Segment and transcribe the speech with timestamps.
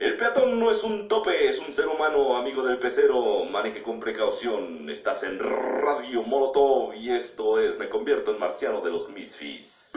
[0.00, 3.44] El peatón no es un tope, es un ser humano amigo del pecero.
[3.44, 4.88] Maneje con precaución.
[4.88, 9.92] Estás en Radio Molotov y esto es Me convierto en marciano de los Misfits.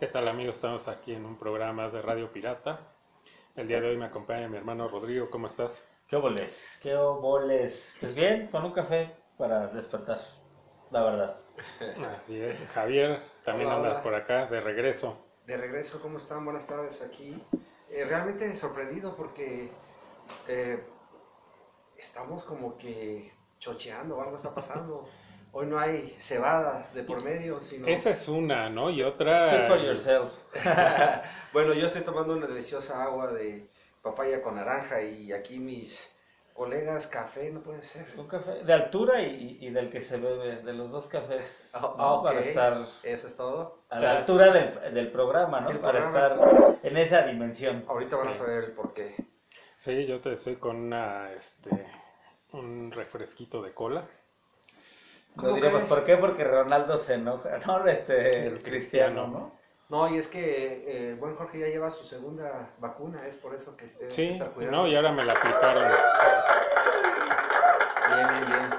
[0.00, 0.56] ¿Qué tal amigos?
[0.56, 2.94] Estamos aquí en un programa de Radio Pirata.
[3.54, 5.28] El día de hoy me acompaña mi hermano Rodrigo.
[5.28, 5.91] ¿Cómo estás?
[6.12, 6.78] ¿Qué boles?
[6.82, 7.96] ¿Qué boles?
[7.98, 10.20] Pues bien, con un café para despertar,
[10.90, 11.36] la verdad.
[12.20, 12.60] Así es.
[12.74, 14.02] Javier, también Hola, andas hola.
[14.02, 15.16] por acá de regreso.
[15.46, 16.44] De regreso, ¿cómo están?
[16.44, 17.42] Buenas tardes aquí.
[17.90, 19.70] Eh, realmente sorprendido porque
[20.48, 20.84] eh,
[21.96, 25.08] estamos como que chocheando, algo está pasando.
[25.52, 27.86] Hoy no hay cebada de por medio, sino...
[27.86, 28.90] Esa es una, ¿no?
[28.90, 29.64] Y otra...
[29.64, 30.38] Speak for yourself.
[31.54, 33.71] bueno, yo estoy tomando una deliciosa agua de
[34.02, 36.10] papaya con naranja y aquí mis
[36.54, 38.06] colegas café, no puede ser.
[38.18, 41.94] Un café de altura y, y del que se bebe, de los dos cafés, Ah,
[41.96, 42.14] ¿no?
[42.16, 42.24] ok.
[42.24, 43.84] para estar Eso es todo.
[43.88, 45.80] a la altura del, del programa, ¿no?
[45.80, 46.50] Para programa.
[46.50, 47.84] estar en esa dimensión.
[47.88, 49.14] Ahorita van a saber el porqué.
[49.76, 51.70] Sí, yo te estoy con una, este,
[52.52, 54.06] un refresquito de cola.
[55.36, 55.92] No ¿Cómo diremos crees?
[55.94, 57.86] por qué, porque Ronaldo se enoja, ¿no?
[57.86, 59.26] Este, El el cristiano, cristiano.
[59.26, 59.61] ¿no?
[59.92, 63.54] No, y es que eh, el buen Jorge ya lleva su segunda vacuna, es por
[63.54, 64.78] eso que se debe Sí, estar cuidando.
[64.78, 65.84] no, y ahora me la aplicaron.
[68.08, 68.70] Bien, bien, bien.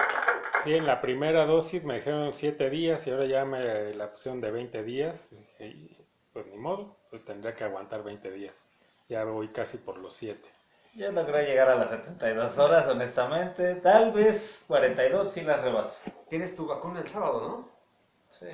[0.64, 4.40] Sí, en la primera dosis me dijeron 7 días y ahora ya me la pusieron
[4.40, 5.28] de 20 días.
[5.30, 8.60] Y dije, "Y, pues ni modo, pues tendría que aguantar 20 días.
[9.08, 10.48] Ya voy casi por los 7.
[10.96, 13.76] Yo logré llegar a las 72 horas, honestamente.
[13.76, 16.00] Tal vez 42 sí las rebaso.
[16.28, 17.68] Tienes tu vacuna el sábado, ¿no?
[18.30, 18.48] Sí.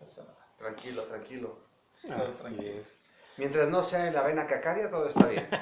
[0.00, 0.37] Eso no.
[0.58, 1.56] Tranquilo, tranquilo.
[1.94, 2.82] Estoy.
[3.36, 5.48] Mientras no sea en la vena cacaria, todo está bien.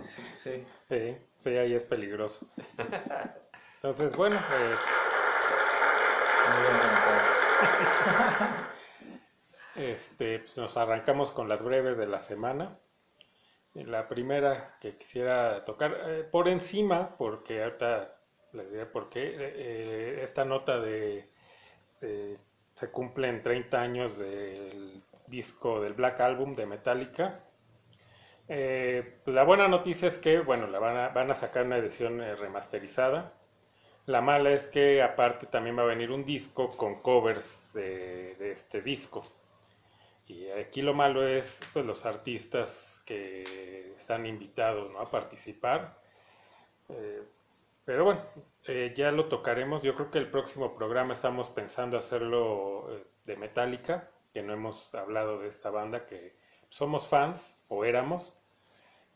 [0.00, 0.64] Sí, sí.
[0.88, 2.46] Sí, sí, ahí es peligroso.
[3.76, 4.80] Entonces, bueno, eh,
[6.44, 7.30] Muy comentario.
[9.76, 12.78] este, pues nos arrancamos con las breves de la semana.
[13.74, 18.14] La primera que quisiera tocar eh, por encima, porque ahorita
[18.52, 21.28] les diré por qué, eh, eh, esta nota de,
[22.00, 22.38] de-
[22.78, 27.40] se cumplen 30 años del disco del Black Album de Metallica.
[28.46, 31.78] Eh, pues la buena noticia es que, bueno, la van a, van a sacar una
[31.78, 33.32] edición eh, remasterizada.
[34.06, 38.80] La mala es que aparte también va a venir un disco con covers de, este
[38.80, 39.26] disco.
[40.28, 45.00] Y aquí lo malo es pues los artistas que están invitados ¿no?
[45.00, 45.98] a participar.
[46.90, 47.22] Eh,
[47.88, 48.20] pero bueno,
[48.66, 49.82] eh, ya lo tocaremos.
[49.82, 54.94] Yo creo que el próximo programa estamos pensando hacerlo eh, de Metallica, que no hemos
[54.94, 56.36] hablado de esta banda, que
[56.68, 58.34] somos fans o éramos.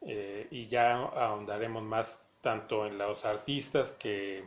[0.06, 4.44] eh, y ya ahondaremos más tanto en los artistas que,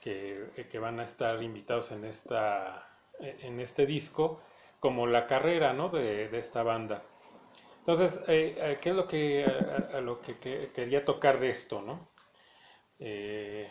[0.00, 2.88] que, que van a estar invitados en, esta,
[3.20, 4.40] en este disco,
[4.80, 5.88] como la carrera ¿no?
[5.90, 7.02] de, de esta banda.
[7.80, 9.44] Entonces, ¿qué es lo que,
[10.02, 10.38] lo que
[10.74, 11.82] quería tocar de esto?
[11.82, 12.15] ¿no?
[12.98, 13.68] Eh,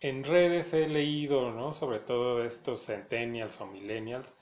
[0.00, 1.72] en redes he leído, ¿no?
[1.72, 4.34] sobre todo estos centennials o millennials,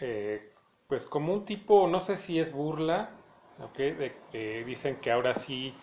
[0.00, 0.52] eh,
[0.88, 3.10] pues como un tipo, no sé si es burla,
[3.76, 5.74] de que dicen que ahora sí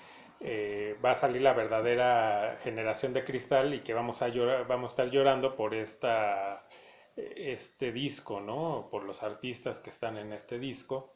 [0.41, 4.91] eh, va a salir la verdadera generación de cristal y que vamos a llorar, vamos
[4.91, 6.65] a estar llorando por esta
[7.15, 8.87] este disco, ¿no?
[8.91, 11.13] Por los artistas que están en este disco.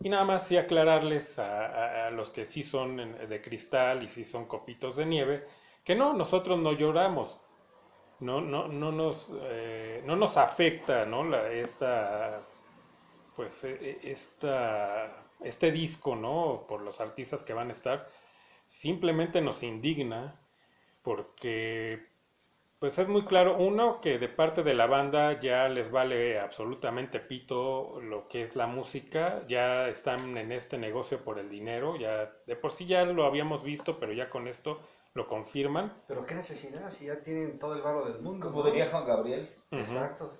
[0.00, 4.46] Y nada más sí aclararles a, los que sí son de cristal y sí son
[4.46, 5.46] copitos de nieve,
[5.84, 7.40] que no, nosotros no lloramos.
[8.20, 11.22] No, no, no nos, eh, no nos afecta, ¿no?
[11.24, 12.40] La, esta,
[13.34, 16.64] pues, eh, eh, esta, este disco, ¿no?
[16.66, 18.08] Por los artistas que van a estar,
[18.68, 20.40] simplemente nos indigna
[21.02, 22.06] porque
[22.78, 27.20] pues es muy claro, uno, que de parte de la banda ya les vale absolutamente
[27.20, 32.32] pito lo que es la música, ya están en este negocio por el dinero, ya
[32.46, 34.80] de por sí ya lo habíamos visto, pero ya con esto
[35.14, 36.02] lo confirman.
[36.06, 38.48] Pero qué necesidad si ya tienen todo el barro del mundo.
[38.48, 38.66] Como ¿no?
[38.66, 39.48] diría Juan Gabriel.
[39.70, 40.34] Exacto.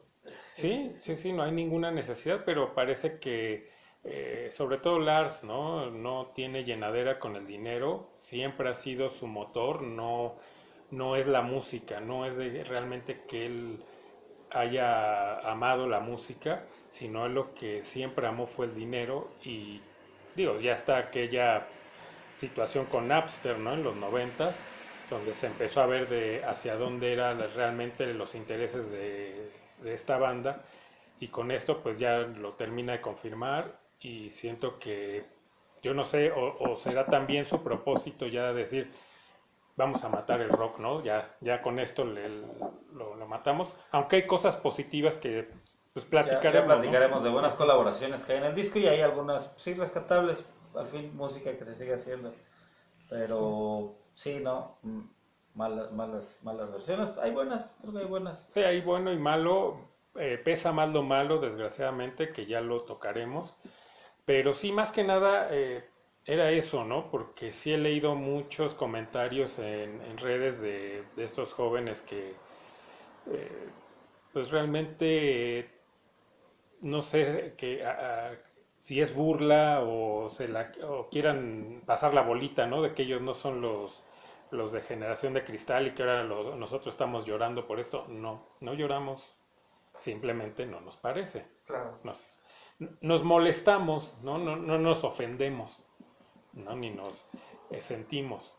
[0.54, 3.70] Sí, sí, sí, no hay ninguna necesidad, pero parece que
[4.04, 5.90] eh, sobre todo Lars, ¿no?
[5.90, 10.36] No tiene llenadera con el dinero, siempre ha sido su motor, no,
[10.90, 12.36] no es la música, no es
[12.68, 13.84] realmente que él
[14.50, 19.82] haya amado la música, sino lo que siempre amó fue el dinero y
[20.34, 21.68] digo, ya está aquella
[22.34, 23.74] situación con Napster, ¿no?
[23.74, 24.68] En los noventas,
[25.08, 30.18] donde se empezó a ver de hacia dónde eran realmente los intereses de, de esta
[30.18, 30.64] banda
[31.18, 35.24] y con esto pues ya lo termina de confirmar y siento que
[35.82, 38.92] yo no sé o, o será también su propósito ya decir
[39.76, 41.02] vamos a matar el rock, ¿no?
[41.04, 42.28] Ya, ya con esto le-
[42.92, 43.76] lo, lo matamos.
[43.92, 45.48] Aunque hay cosas positivas que
[45.92, 46.52] pues Ya- platicaremos.
[46.52, 46.80] Ya, ¿no?
[46.80, 50.44] platicaremos de buenas colaboraciones que hay en el disco y hay algunas, sí, rescatables.
[50.74, 52.34] Al fin, música que se sigue haciendo.
[53.08, 54.78] Pero sí, no.
[54.82, 55.00] mm,
[55.54, 57.08] Malas, malas, malas versiones.
[57.18, 58.50] Hay buenas, creo que hay buenas.
[58.52, 59.78] Sí, hay bueno y malo,
[60.16, 63.56] eh, pesa más lo malo, desgraciadamente, que ya lo tocaremos.
[64.26, 65.88] Pero sí, más que nada, eh,
[66.26, 67.10] era eso, ¿no?
[67.10, 72.40] Porque sí he leído muchos comentarios en, en redes de, de estos jóvenes que,
[73.26, 73.70] eh,
[74.32, 75.70] pues realmente, eh,
[76.80, 78.38] no sé que, a- a-
[78.80, 82.82] si es burla o, se la, o quieran pasar la bolita, ¿no?
[82.82, 84.06] De que ellos no son los,
[84.50, 88.06] los de generación de cristal y que ahora lo- nosotros estamos llorando por esto.
[88.08, 89.36] No, no lloramos,
[89.98, 91.46] simplemente no nos parece.
[91.66, 91.98] Claro.
[92.04, 92.44] Nos,
[93.00, 94.38] nos molestamos, ¿no?
[94.38, 95.85] No, no nos ofendemos,
[96.56, 96.74] ¿no?
[96.76, 97.28] Ni nos
[97.70, 98.54] eh, sentimos.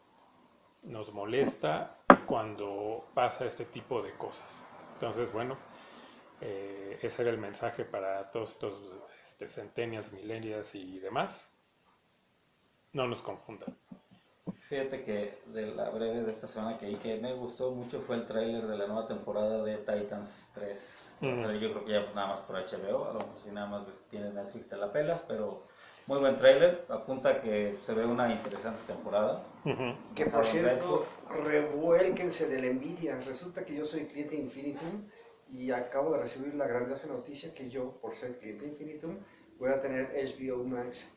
[0.83, 1.97] Nos molesta
[2.27, 4.63] cuando pasa este tipo de cosas.
[4.95, 5.57] Entonces, bueno,
[6.41, 8.81] eh, ese era el mensaje para todos estos
[9.21, 11.51] este, centenias, milenias y demás.
[12.93, 13.77] No nos confundan.
[14.69, 18.17] Fíjate que de la breve de esta semana que vi que me gustó mucho fue
[18.17, 21.17] el tráiler de la nueva temporada de Titans 3.
[21.29, 21.41] Va a Mm.
[21.41, 23.83] salir yo creo que ya nada más por HBO, a lo mejor si nada más
[24.09, 25.67] tienes Netflix te la pelas, pero
[26.07, 29.43] muy buen tráiler, apunta que se ve una interesante temporada.
[30.15, 31.05] Que por cierto,
[31.43, 33.19] revuélquense de la envidia.
[33.25, 35.03] Resulta que yo soy cliente Infinitum
[35.51, 39.17] y acabo de recibir la grandiosa noticia que yo, por ser cliente Infinitum,
[39.59, 41.09] voy a tener HBO Max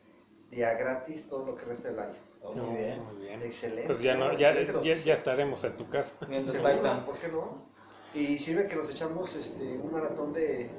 [0.49, 2.19] día gratis todo lo que resta del año.
[2.41, 3.03] Oh, No, muy bien.
[3.05, 3.41] muy bien.
[3.43, 3.87] Excelente.
[3.87, 6.19] Pues ya, no, ya, excelente ya, ya estaremos en tu casa.
[6.19, 7.71] ¿por qué no?
[8.13, 10.69] Y sirve que nos echamos este, un maratón de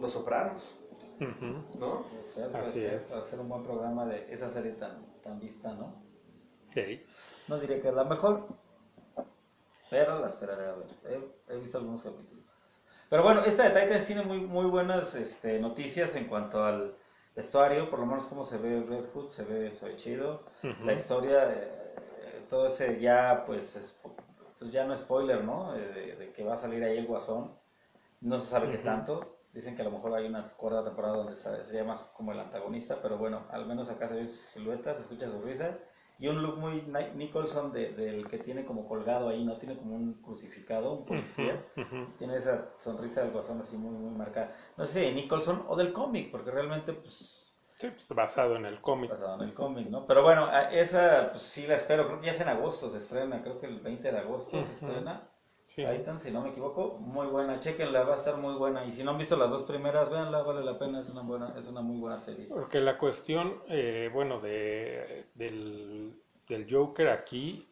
[0.00, 0.76] Los Sopranos,
[1.20, 1.78] Ujú.
[1.78, 2.02] ¿no?
[2.02, 3.12] Puede ser, puede Así ser, es.
[3.12, 5.94] Hacer un buen programa de esa serie tan, tan vista, ¿no?
[6.74, 7.02] Sí.
[7.48, 8.46] No diré que es la mejor,
[9.90, 10.86] pero la esperaré a ver.
[11.48, 12.44] He, he visto algunos capítulos.
[13.08, 16.96] Pero bueno, esta de Titans tiene muy, muy buenas este, noticias en cuanto al
[17.36, 20.42] vestuario, por lo menos cómo se ve Red Hood, se ve, se ve chido.
[20.84, 24.00] La historia, eh, todo ese ya, pues, es-
[24.58, 25.74] pues ya no spoiler, ¿no?
[25.76, 27.52] Eh, De, de que va a salir ahí el guasón.
[28.20, 28.84] No se sabe qué Ujú.
[28.84, 29.35] tanto.
[29.56, 33.00] Dicen que a lo mejor hay una cuarta temporada donde sería más como el antagonista,
[33.00, 35.78] pero bueno, al menos acá se ve su silueta, se escucha su risa.
[36.18, 39.56] Y un look muy Ni- Nicholson de- del que tiene como colgado ahí, ¿no?
[39.56, 41.64] Tiene como un crucificado, un policía.
[42.18, 44.54] Tiene esa sonrisa del guasón así muy, muy marcada.
[44.76, 47.42] No sé si de Nicholson o del cómic, porque realmente, pues,
[47.78, 49.10] Sí, pues basado en el cómic.
[49.10, 50.06] basado en el cómic, ¿no?
[50.06, 53.42] Pero bueno, esa pues sí la espero, creo que ya es en agosto se estrena,
[53.42, 55.30] creo que el 20 de agosto se estrena.
[55.76, 55.84] Sí.
[55.84, 58.86] Titan, si no me equivoco, muy buena, chequenla, va a estar muy buena.
[58.86, 61.54] Y si no han visto las dos primeras, véanla, vale la pena, es una buena,
[61.58, 62.46] es una muy buena serie.
[62.46, 66.14] Porque la cuestión, eh, bueno, de, del,
[66.48, 67.68] del Joker aquí,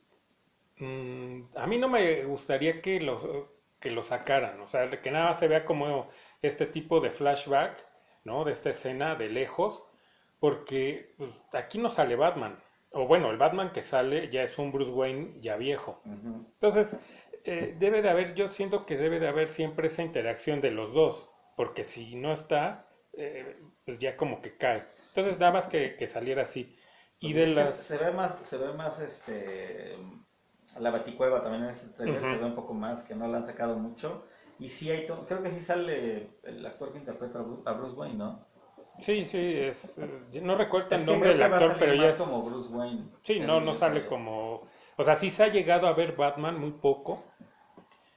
[0.78, 3.48] mm, a mí no me gustaría que lo,
[3.80, 6.08] que lo sacaran, o sea, que nada más se vea como
[6.42, 7.86] este tipo de flashback,
[8.24, 8.44] ¿no?
[8.44, 9.82] De esta escena de lejos,
[10.40, 12.58] porque pues, aquí no sale Batman,
[12.92, 16.00] o bueno, el Batman que sale ya es un Bruce Wayne ya viejo.
[16.04, 16.44] Ujú.
[16.60, 16.96] Entonces,
[17.44, 20.92] eh, debe de haber, yo siento que debe de haber siempre esa interacción de los
[20.94, 24.84] dos, porque si no está, eh, pues ya como que cae.
[25.08, 26.76] Entonces, nada más que, que saliera así.
[27.20, 27.74] Y de Es que las...
[27.76, 29.96] Se ve más, se ve más, este,
[30.80, 33.44] la baticueva también en este trailer, se ve un poco más, que no la han
[33.44, 34.26] sacado mucho.
[34.58, 37.72] Y sí hay, to- creo que sí sale el actor que interpreta a Bru- a
[37.72, 38.46] Bruce Wayne, ¿no?
[38.98, 39.98] Sí, sí, es...
[39.98, 42.16] eh, No recuerdo Es el que nombre del actor, pero ya es...
[42.16, 43.10] como Bruce Wayne.
[43.22, 44.62] Sí, no, no sale como...
[44.96, 47.24] O sea, sí se ha llegado a ver Batman muy poco,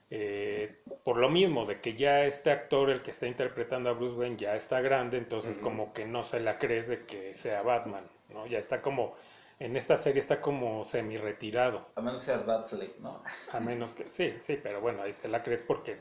[0.09, 4.17] eh, por lo mismo, de que ya este actor, el que está interpretando a Bruce
[4.17, 8.05] Wayne, ya está grande, entonces como que no se la crees de que sea Batman,
[8.29, 8.47] ¿no?
[8.47, 9.15] Ya está como...
[9.59, 13.23] En esta serie está como semi-retirado, A menos seas Batfleck, ¿no?
[13.51, 14.07] a menos que...
[14.09, 15.95] Sí, sí, pero bueno, ahí se la crees porque...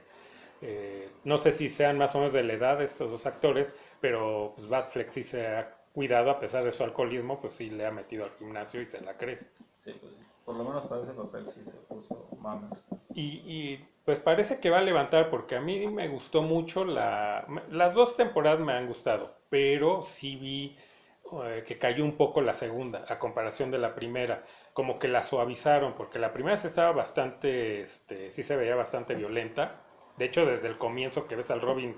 [0.60, 4.52] eh, no sé si sean más o menos de la edad estos dos actores, pero
[4.56, 7.90] pues Batfleck sí se ha cuidado a pesar de su alcoholismo, pues sí le ha
[7.90, 9.50] metido al gimnasio y se la crees.
[9.80, 10.22] Sí, pues sí.
[10.44, 12.78] Por lo menos para ese papel sí se puso mames.
[13.14, 17.46] Y, y, pues parece que va a levantar porque a mí me gustó mucho la...
[17.70, 20.76] Las dos temporadas me han gustado, pero sí vi
[21.44, 24.44] eh, que cayó un poco la segunda a comparación de la primera.
[24.72, 29.14] Como que la suavizaron porque la primera sí estaba bastante, este, sí se veía bastante
[29.16, 29.82] violenta.
[30.16, 31.96] De hecho, desde el comienzo que ves al Robin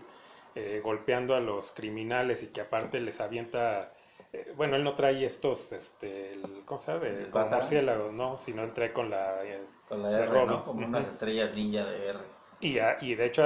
[0.55, 3.93] eh, golpeando a los criminales y que aparte les avienta...
[4.33, 7.05] eh, bueno, él no trae estos, este, el- ¿cómo se llama?
[7.05, 8.39] De- ¿El murciélagos, ¿no?
[8.39, 9.45] Sino él trae con la...
[9.45, 10.47] eh, Con la R.
[10.47, 10.65] ¿no?
[10.65, 12.19] Como unas estrellas ninja de R.
[12.61, 13.43] Y, a- y de hecho,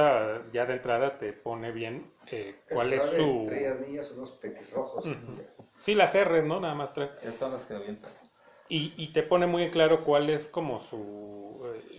[0.52, 3.42] ya de entrada te pone bien eh, cuál es Las su...
[3.42, 5.06] Estrellas niñas, unos petirrojos.
[5.06, 5.42] Ujú.
[5.82, 6.60] Sí, las R, ¿no?
[6.60, 7.10] Nada más trae.
[7.22, 8.10] Esas son las que avientan.
[8.68, 11.96] Y, y te pone muy en claro cuál es como su, eh,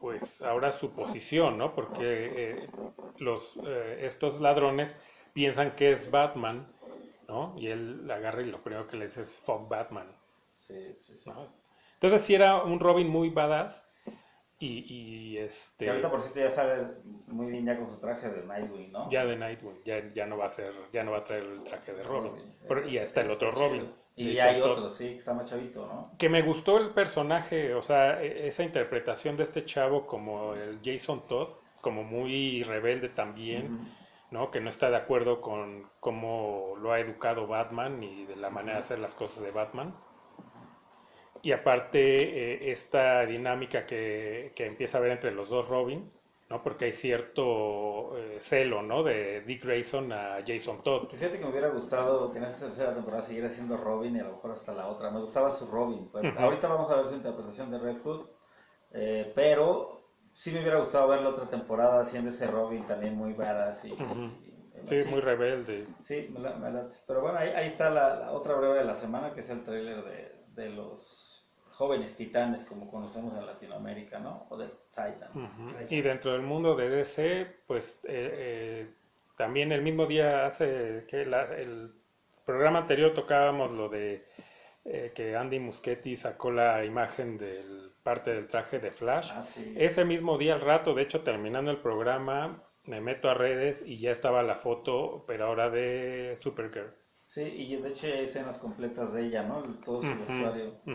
[0.00, 1.72] pues ahora su posición, ¿no?
[1.74, 2.70] Porque eh,
[3.18, 4.96] los, eh, estos ladrones
[5.34, 6.66] piensan que es Batman,
[7.28, 7.54] ¿no?
[7.58, 10.08] Y él agarra y lo primero que le dice es fuck Batman,
[10.54, 11.30] Sí, sí, sí.
[11.30, 11.48] ¿no?
[11.94, 13.88] Entonces sí era un Robin muy badass
[14.58, 15.84] y, y este...
[15.84, 16.86] Que ahorita por cierto ya sale
[17.26, 19.10] muy bien ya con su traje de Nightwing, ¿no?
[19.10, 21.62] Ya de Nightwing, ya, ya no va a ser, ya no va a traer el
[21.62, 22.32] traje de Robin.
[22.32, 22.54] Robin.
[22.66, 23.68] Pero- y está el otro chido.
[23.68, 23.92] Robin.
[24.18, 26.12] Y hay otro, sí, que está más chavito, ¿no?
[26.18, 30.80] Que me gustó el personaje, o sea, e- esa interpretación de este chavo como el
[30.82, 31.50] Jason Todd,
[31.82, 33.78] como muy rebelde también.
[34.30, 34.50] ¿No?
[34.50, 38.78] Que no está de acuerdo con cómo lo ha educado Batman y de la manera
[38.78, 39.94] de hacer las cosas de Batman.
[41.42, 41.98] Y aparte,
[42.54, 46.10] eh, esta dinámica que, que empieza a haber entre los dos Robin,
[46.50, 46.62] ¿no?
[46.62, 49.02] Porque hay cierto eh, celo, ¿no?
[49.02, 51.08] De Dick Grayson a Jason Todd.
[51.08, 54.20] Que fíjate que me hubiera gustado que en esta tercera temporada siguiera siendo Robin y
[54.20, 55.10] a lo mejor hasta la otra.
[55.10, 56.08] Me gustaba su Robin.
[56.10, 58.26] Pues ahorita vamos a ver su interpretación de Red Hood.
[58.92, 59.95] eh, pero
[60.36, 63.94] sí me hubiera gustado ver la otra temporada haciendo ese Robin también muy badass y,
[64.84, 65.86] Sí, muy rebelde.
[66.02, 66.94] Sí, me, la- me late.
[67.06, 69.64] Pero bueno, ahí, ahí está la, la otra breve de la semana, que es el
[69.64, 74.46] tráiler de, de los jóvenes titanes, como conocemos en Latinoamérica, ¿no?
[74.50, 75.50] O de Titans.
[75.90, 78.86] Y dentro del mundo de DC, pues eh, eh,
[79.36, 81.92] también el mismo día hace que la- el
[82.44, 84.24] programa anterior tocábamos lo de
[84.84, 89.32] eh, que Andy Muschietti sacó la imagen del parte del traje de Flash.
[89.34, 89.74] Ah, sí.
[89.76, 93.98] Ese mismo día al rato, de hecho terminando el programa, me meto a redes y
[93.98, 96.94] ya estaba la foto, pero ahora de Supergirl.
[97.24, 99.60] Sí, y de hecho hay escenas completas de ella, ¿no?
[99.84, 100.76] Todo su vestuario.
[100.84, 100.92] Sí.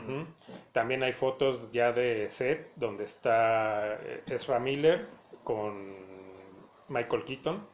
[0.72, 5.08] También hay fotos ya de set donde está eh, Ezra Miller
[5.44, 5.94] con
[6.88, 7.68] Michael Keaton.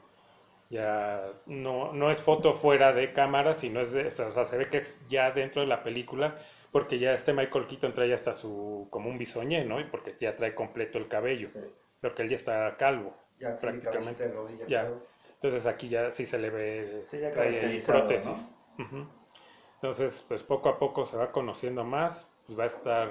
[0.71, 4.67] Ya no, no es foto fuera de cámara, sino es de, o sea, se ve
[4.69, 6.39] que es ya dentro de la película,
[6.77, 9.79] porque ya este Michael Keaton trae hasta su, como un bisoñé, ¿no?
[9.79, 11.59] Y porque ya trae completo el cabello, Sí.
[12.01, 13.15] porque él ya está calvo.
[13.39, 14.27] Ya tiene prácticamente.
[14.27, 14.67] de rodilla.
[14.67, 14.91] Ya.
[15.33, 18.53] Entonces aquí ya sí se le ve Sí, ya trae prótesis.
[19.75, 23.09] Entonces, pues poco a poco se va conociendo más, pues va a estar,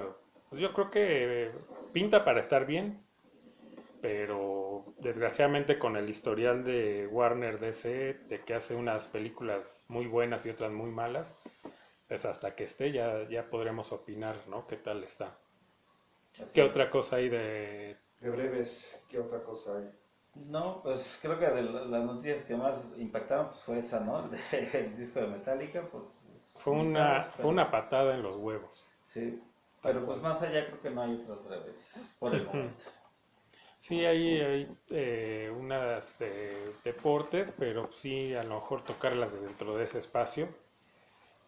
[0.49, 1.51] pues yo creo que
[1.93, 3.01] pinta para estar bien,
[4.01, 10.47] pero desgraciadamente con el historial de Warner DC, de que hace unas películas muy buenas
[10.47, 11.35] y otras muy malas,
[12.09, 14.67] pues hasta que esté ya, ya podremos opinar, ¿no?
[14.67, 15.39] ¿Qué tal está?
[16.43, 16.71] Así ¿Qué es.
[16.71, 17.97] otra cosa hay de...
[18.21, 19.91] De breves, ¿qué otra cosa hay?
[20.35, 24.25] No, pues creo que de las noticias que más impactaron pues fue esa, ¿no?
[24.25, 24.31] El,
[24.73, 26.05] de- el disco de Metallica, pues...
[26.59, 28.85] Fue una, fue una patada en los huevos.
[29.05, 29.43] Sí,
[29.83, 32.85] pero pues más allá creo que no hay otras breves por el momento.
[33.79, 39.85] Sí, hay, hay eh, unas de deportes, pero sí a lo mejor tocarlas dentro de
[39.85, 40.49] ese espacio.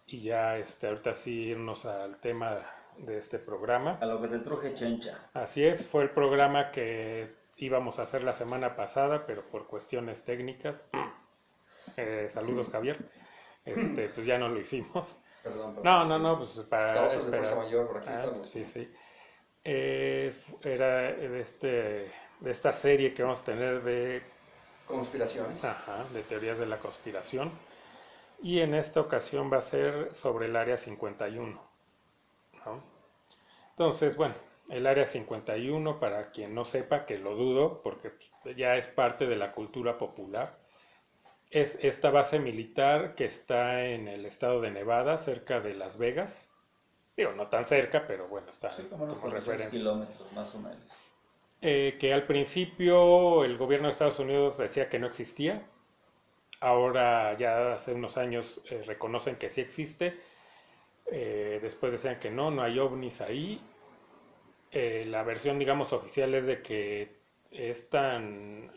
[0.08, 2.60] Y ya este, ahorita sí irnos al tema
[2.96, 3.98] de este programa.
[4.00, 5.18] A lo que te truje chencha.
[5.34, 10.24] Así es, fue el programa que íbamos a hacer la semana pasada, pero por cuestiones
[10.24, 10.82] técnicas.
[11.96, 12.98] eh, saludos, Javier.
[13.64, 15.16] Este, pues ya no lo hicimos.
[15.42, 15.84] Perdón, perdón.
[15.84, 16.22] No, no, sí.
[16.22, 18.48] no, pues para Causas de fuerza mayor, por aquí Ah, estamos.
[18.48, 18.90] Sí, sí.
[19.62, 21.68] Eh, era de, este,
[22.40, 24.22] de esta serie que vamos a tener de,
[24.86, 25.62] Conspiraciones.
[25.66, 27.52] ajá, de teorías de la conspiración.
[28.42, 31.60] Y en esta ocasión va a ser sobre el Área 51.
[32.66, 32.82] ¿no?
[33.70, 34.34] Entonces, bueno,
[34.68, 39.26] el Área 51, para quien no sepa, que lo dudo, porque pues, ya es parte
[39.26, 40.58] de la cultura popular,
[41.50, 46.50] es esta base militar que está en el estado de Nevada, cerca de Las Vegas.
[47.16, 49.70] Digo, no tan cerca, pero bueno, está Sí, como unos como 400 referencia.
[49.70, 51.02] kilómetros más o menos.
[51.60, 55.68] Eh, que al principio el gobierno de Estados Unidos decía que no existía.
[56.60, 60.18] Ahora ya hace unos años eh, reconocen que sí existe.
[61.12, 63.60] Eh, después decían que no, no hay ovnis ahí.
[64.70, 67.18] Eh, la versión, digamos, oficial es de que
[67.50, 68.70] es tan,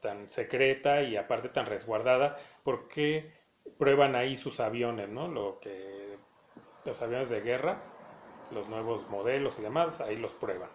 [0.00, 3.32] tan secreta y aparte tan resguardada porque
[3.78, 5.28] prueban ahí sus aviones, ¿no?
[5.28, 6.18] Lo que
[6.84, 7.82] los aviones de guerra,
[8.50, 10.70] los nuevos modelos y demás, ahí los prueban.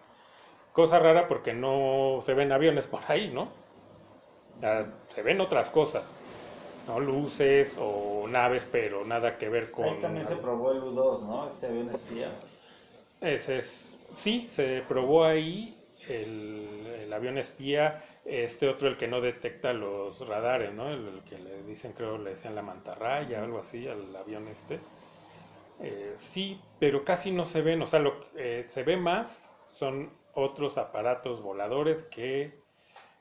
[0.72, 3.52] Cosa rara porque no se ven aviones por ahí, ¿no?
[4.62, 6.23] Ah, se ven otras cosas,
[6.86, 7.00] ¿no?
[7.00, 9.84] Luces o naves, pero nada que ver con...
[9.84, 11.48] Ahí también se probó el U-2, ¿no?
[11.48, 12.32] Este avión espía.
[13.20, 15.76] Ese es, sí, se probó ahí
[16.08, 20.90] el, el avión espía, este otro el que no detecta los radares, ¿no?
[20.90, 24.78] El, el que le dicen, creo, le decían la mantarraya, algo así, al avión este.
[25.80, 28.26] Eh, sí, pero casi no se ven, o sea, lo que
[28.60, 32.58] eh, se ve más son otros aparatos voladores que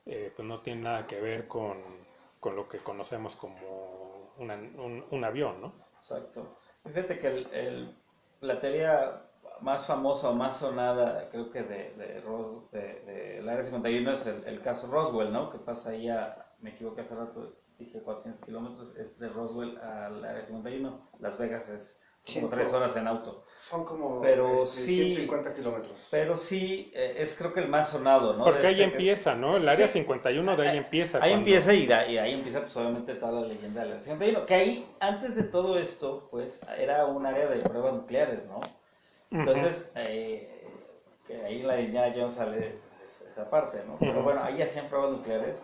[0.05, 1.77] eh, pues no tienen nada que ver con,
[2.43, 5.73] con lo que conocemos como una- un, un avión, ¿no?
[5.99, 6.57] Exacto.
[6.85, 7.97] Fíjate que el, el-
[8.41, 9.21] la teoría
[9.61, 14.11] más famosa o más sonada, creo que de, de, Ros- de- de el Área 51
[14.11, 15.49] es el, el caso Roswell, ¿no?
[15.51, 20.25] Que pasa ahí a, me equivoqué hace rato, dije 400 kilómetros, es de Roswell al
[20.25, 21.09] Área 51.
[21.19, 22.01] Las Vegas es
[22.33, 23.43] como tres horas en auto.
[23.59, 26.07] Son como Pero este, sí- 150 kilómetros.
[26.11, 28.43] Pero sí, eh, es creo que el más sonado, ¿no?
[28.43, 29.55] Porque ahí este que- empieza, ¿no?
[29.57, 29.93] El área Sí.
[29.99, 31.17] 51 de ahí empieza.
[31.19, 34.01] Ahí cuando- empieza y, da- y ahí empieza pues obviamente toda la leyenda del Área
[34.01, 34.45] 51.
[34.45, 38.59] Que ahí, antes de todo esto, pues era un área de pruebas nucleares, ¿no?
[39.31, 40.49] Entonces, eh,
[41.27, 43.97] que ahí la línea Jones sale pues, es- esa parte, ¿no?
[43.99, 45.59] Pero bueno, ahí hacían pruebas nucleares.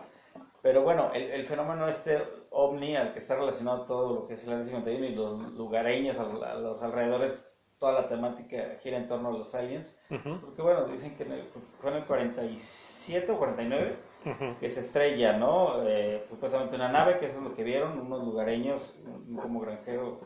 [0.62, 4.44] Pero bueno, el, el fenómeno este ovni al que está relacionado todo lo que es
[4.44, 7.46] el área 51 y los lugareños a, a los alrededores,
[7.78, 9.98] toda la temática gira en torno a los aliens.
[10.10, 11.44] Ujú, Porque bueno, dicen que en el,
[11.80, 14.58] fue en el 47 o 49 ujú.
[14.60, 15.82] que se estrella, ¿no?
[15.88, 20.20] Eh, supuestamente una nave, que eso es lo que vieron, unos lugareños, un- como granjero,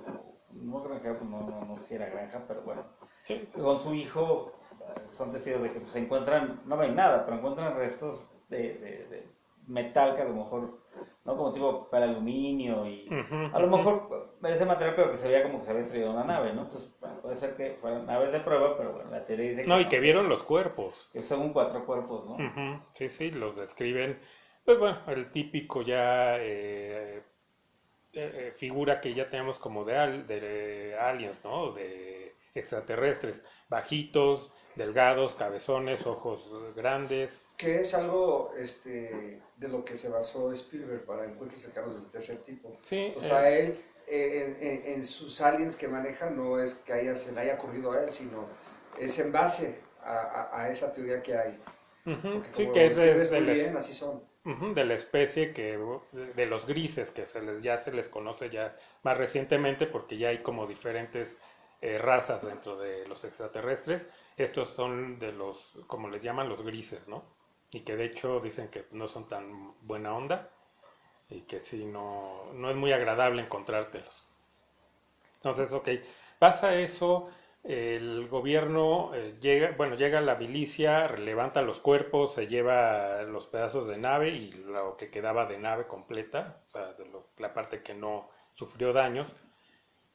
[0.53, 2.85] no granjero, pues no, no, si era granja, pero bueno,
[3.21, 3.49] Sí.
[3.55, 4.53] con su hijo
[5.13, 9.07] son testigos de que pues, se encuentran, no ven nada, pero encuentran restos de, de-
[9.09, 9.29] de
[9.67, 10.84] metal que a lo mejor,
[11.25, 11.37] ¿no?
[11.37, 13.09] Como tipo para aluminio y
[13.53, 16.25] a lo mejor ese material, pero que se veía como que se había estrellado una
[16.25, 16.63] nave, ¿no?
[16.63, 19.69] Entonces, bueno, puede ser que fueran naves de prueba, pero bueno, la teoría dice que
[19.69, 21.09] No, y que vieron los cuerpos.
[21.13, 22.79] que son cuatro cuerpos, ¿no?
[22.93, 24.19] Sí, sí, los describen.
[24.65, 27.23] Pues bueno, el típico ya eh, eh,
[28.13, 31.73] eh, figura que ya tenemos como de, al- de aliens, ¿no?
[31.73, 37.47] De extraterrestres, bajitos, delgados, cabezones, ojos grandes.
[37.57, 42.39] Que es algo este, de lo que se basó Spielberg para encuentros cercanos de tercer
[42.43, 42.77] tipo.
[42.83, 46.75] Sí, O sea, eh, él eh, en, en- en sus aliens que maneja no es
[46.75, 48.49] que haya, se le haya ocurrido a él, sino
[48.99, 50.19] es en base a,
[50.51, 51.59] a- a esa teoría que hay.
[52.07, 54.23] ujú, Porque sí, que es de, de la- bien, así son.
[54.45, 55.79] ujú, de la especie que
[56.13, 60.29] de los grises que se les ya se les conoce ya más recientemente porque ya
[60.31, 61.39] hay como diferentes
[61.83, 64.09] eh, razas dentro de los extraterrestres.
[64.37, 67.25] Estos son de los, como les llaman, los grises, ¿no?
[67.71, 70.51] Y que de hecho dicen que no son tan buena onda
[71.31, 74.27] y que sí, no, no es muy agradable encontrártelos.
[75.37, 75.89] Entonces, ok,
[76.39, 77.29] pasa eso,
[77.63, 83.89] el gobierno eh, llega, bueno, llega la milicia, levanta los cuerpos, se lleva los pedazos
[83.89, 87.83] de nave y lo que quedaba de nave completa, o sea, de lo- la parte
[87.83, 89.35] que no sufrió daños,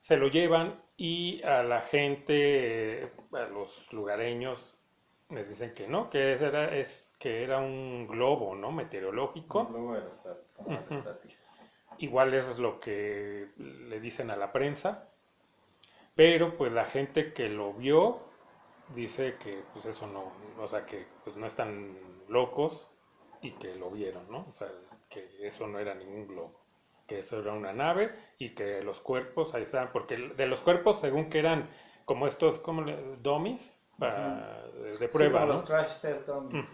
[0.02, 4.78] se lo llevan y a la gente, eh, a los lugareños,
[5.30, 8.72] les dicen que no, que es- era, es, que era un globo, ¿no?
[8.72, 9.60] Meteorológico.
[9.94, 10.96] Aerostático, como Ujú.
[10.96, 11.36] aerostático.
[12.00, 15.10] Igual eso es lo que le dicen a la prensa.
[16.16, 18.36] Pero pues la gente que lo vio
[18.88, 22.92] dice que pues eso no, o sea que pues no están locos
[23.42, 24.48] y que lo vieron, ¿no?
[24.50, 24.70] O sea,
[25.10, 26.59] que eso no era ningún globo,
[27.10, 31.02] que eso era una nave y que los cuerpos ahí estaban, porque de los cuerpos
[31.02, 31.68] según que eran
[32.06, 32.84] como estos, como
[33.22, 35.54] dummies para, de, de Sí, prueba, como ¿no?
[35.54, 36.66] los crash test dummies.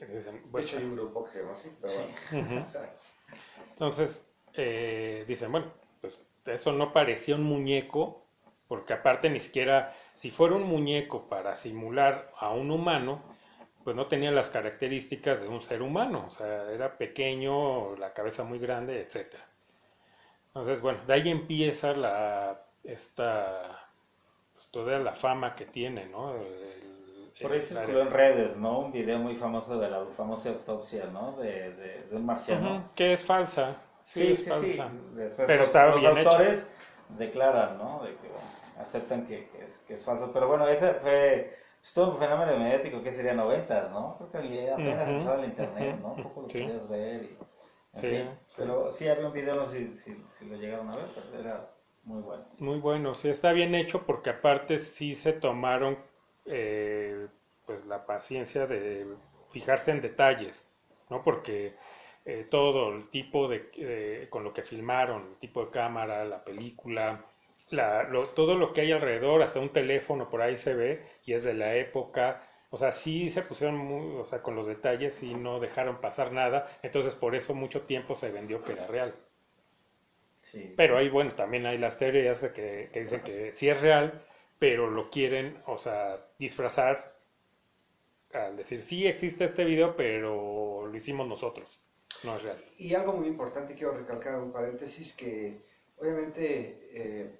[0.00, 1.70] Dicen, De hecho, hay un grupo que se llama así.
[1.80, 2.02] Pero Sí.
[2.40, 2.66] bueno.
[3.72, 5.66] Entonces, eh, dicen, bueno,
[6.00, 8.24] pues eso no parecía un muñeco,
[8.68, 13.22] porque aparte ni siquiera, si fuera un muñeco para simular a un humano,
[13.84, 18.44] pues no tenía las características de un ser humano, o sea, era pequeño, la cabeza
[18.44, 19.44] muy grande, etcétera.
[20.48, 23.88] Entonces, bueno, de ahí empieza la, esta,
[24.54, 26.34] pues, toda la fama que tiene, ¿no?
[26.36, 28.80] El- Por ahí circuló en redes, ¿no?
[28.80, 31.32] Un video muy famoso de la famosa autopsia, ¿no?
[31.32, 32.84] De, de, de un marciano.
[32.94, 33.76] Que es falsa.
[34.04, 34.82] Sí, Sí, es sí.
[35.14, 36.70] Después Pero los, estaba los bien autores
[37.18, 38.02] declaran, ¿no?
[38.02, 38.46] De que bueno,
[38.80, 40.30] aceptan que, que es, que es falso.
[40.32, 44.16] Pero bueno, ese fue pues, todo un fenómeno mediático que sería noventas, ¿no?
[44.18, 46.12] Creo que apenas Ujú, empezaba el internet, ¿no?
[46.14, 46.60] Un poco lo sí.
[46.60, 47.38] podías ver y...
[47.92, 48.62] En Sí, fin, sí.
[48.62, 51.38] pero sí había un video, no sé si, si, si lo llegaron a ver, pero
[51.40, 51.70] era
[52.04, 52.44] muy bueno.
[52.58, 55.98] Muy bueno, sí, está bien hecho porque aparte sí se tomaron
[56.44, 57.26] eh,
[57.66, 59.06] pues la paciencia de
[59.50, 60.68] fijarse en detalles,
[61.08, 61.22] ¿no?
[61.24, 61.74] Porque
[62.26, 66.44] eh, todo el tipo de, eh, con lo que filmaron, el tipo de cámara, la
[66.44, 67.24] película,
[67.70, 71.32] la, lo- todo lo que hay alrededor, hasta un teléfono por ahí se ve y
[71.34, 75.22] es de la época, o sea, sí se pusieron muy, o sea, con los detalles
[75.22, 79.14] y no dejaron pasar nada, entonces por eso mucho tiempo se vendió que era real.
[80.42, 80.76] Sí.
[80.76, 84.20] Pero ahí, bueno, también hay las teorías de que, que dicen que sí es real,
[84.58, 87.14] pero lo quieren, o sea, disfrazar
[88.32, 91.80] al decir, sí existe este video, pero lo hicimos nosotros,
[92.24, 92.58] no es real.
[92.78, 95.62] Y algo muy importante, quiero recalcar un paréntesis, que
[95.96, 97.39] obviamente eh,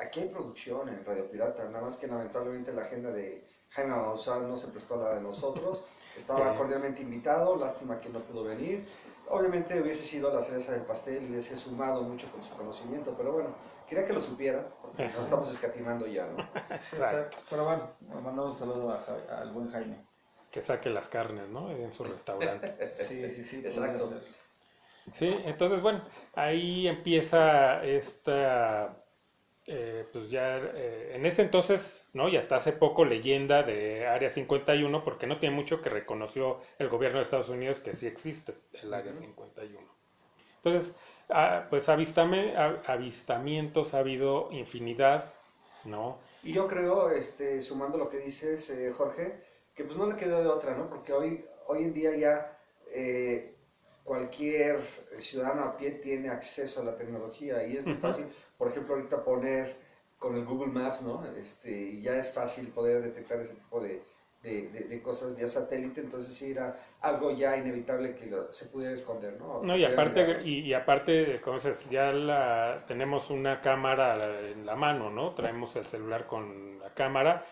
[0.00, 4.48] aquí hay producción en Radio Pirata, nada más que lamentablemente la agenda de Jaime Maussan
[4.48, 5.84] no se prestó a la de nosotros,
[6.16, 8.86] estaba cordialmente invitado, lástima que no pudo venir.
[9.28, 13.32] Obviamente hubiese sido la cereza del pastel y hubiese sumado mucho con su conocimiento, pero
[13.32, 13.54] bueno,
[13.90, 16.38] Quería que lo supiera, porque nos estamos escatimando ya, ¿no?
[16.70, 17.38] Exacto.
[17.50, 17.90] Pero bueno,
[18.22, 20.06] mandamos un saludo a Ja- al buen Jaime.
[20.48, 21.72] Que saque las carnes, ¿no?
[21.72, 22.72] En su restaurante.
[22.92, 23.58] Sí, sí, sí.
[23.58, 24.10] Exacto.
[24.10, 24.22] ser.
[25.12, 28.99] Sí, entonces, bueno, ahí empieza esta,
[29.70, 32.28] eh, pues ya, eh, en ese entonces, ¿no?
[32.28, 36.88] Y hasta hace poco leyenda de Área 51, porque no tiene mucho que reconoció el
[36.88, 39.88] gobierno de Estados Unidos que sí existe el Área 51.
[40.62, 40.96] Entonces,
[41.30, 45.32] ah, pues avistame- a- avistamientos ha habido infinidad,
[45.84, 46.18] ¿no?
[46.42, 49.38] Y yo creo, este, sumando lo que dices, eh, Jorge,
[49.74, 50.88] que pues no le queda de otra, ¿no?
[50.88, 52.58] Porque hoy, hoy en día ya
[52.92, 53.54] eh,
[54.04, 54.80] cualquier
[55.18, 58.26] ciudadano a pie tiene acceso a la tecnología y es muy fácil,
[58.58, 59.76] por ejemplo, ahorita poner
[60.18, 61.24] con el Google Maps, ¿no?
[61.36, 64.02] Este, ya es fácil poder detectar ese tipo de,
[64.42, 68.66] de, de- de cosas vía satélite, entonces sí era algo ya inevitable que lo- se
[68.66, 69.62] pudiera esconder, ¿no?
[69.62, 75.10] No, y aparte, y, y aparte, dices, ya la, tenemos una cámara en la mano,
[75.10, 75.34] ¿no?
[75.34, 77.44] Traemos el celular con la cámara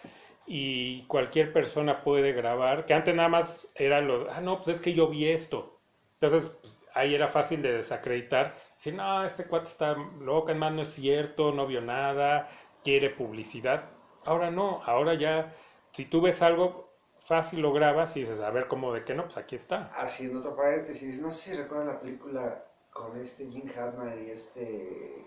[0.46, 4.80] y cualquier persona puede grabar, que antes nada más era lo, ah, no, pues es
[4.80, 5.77] que yo vi esto.
[6.20, 10.82] Entonces, pues, ahí era fácil de desacreditar, si no, este cuate está loco, además no
[10.82, 12.48] es cierto, no vio nada,
[12.82, 13.88] quiere publicidad.
[14.24, 15.54] Ahora no, ahora ya,
[15.92, 16.88] si tú ves algo,
[17.20, 19.92] fácil lo grabas y dices, a ver cómo de qué no, pues aquí está.
[19.94, 25.24] Haciendo otro paréntesis, no sé si recuerdan la película con este Jim Hartman y este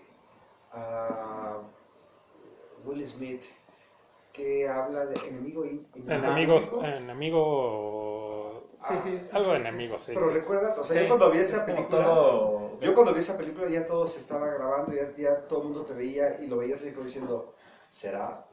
[0.72, 1.62] ah,
[2.84, 3.44] Will Smith
[4.32, 6.82] que habla de enemigo Enemigos, inalámbrico.
[6.82, 8.21] enemigo,
[8.88, 9.20] Sí, sí.
[9.22, 10.12] sí, algo de enemigos, sí.
[10.14, 13.20] Pero recuerdas, o sea, Sí, yo cuando vi es esa película, todo- yo cuando vi
[13.20, 16.46] esa película ya todo se estaba grabando, ya, ya todo el mundo te veía y
[16.46, 17.54] lo veías así como diciendo,
[17.88, 18.44] ¿será?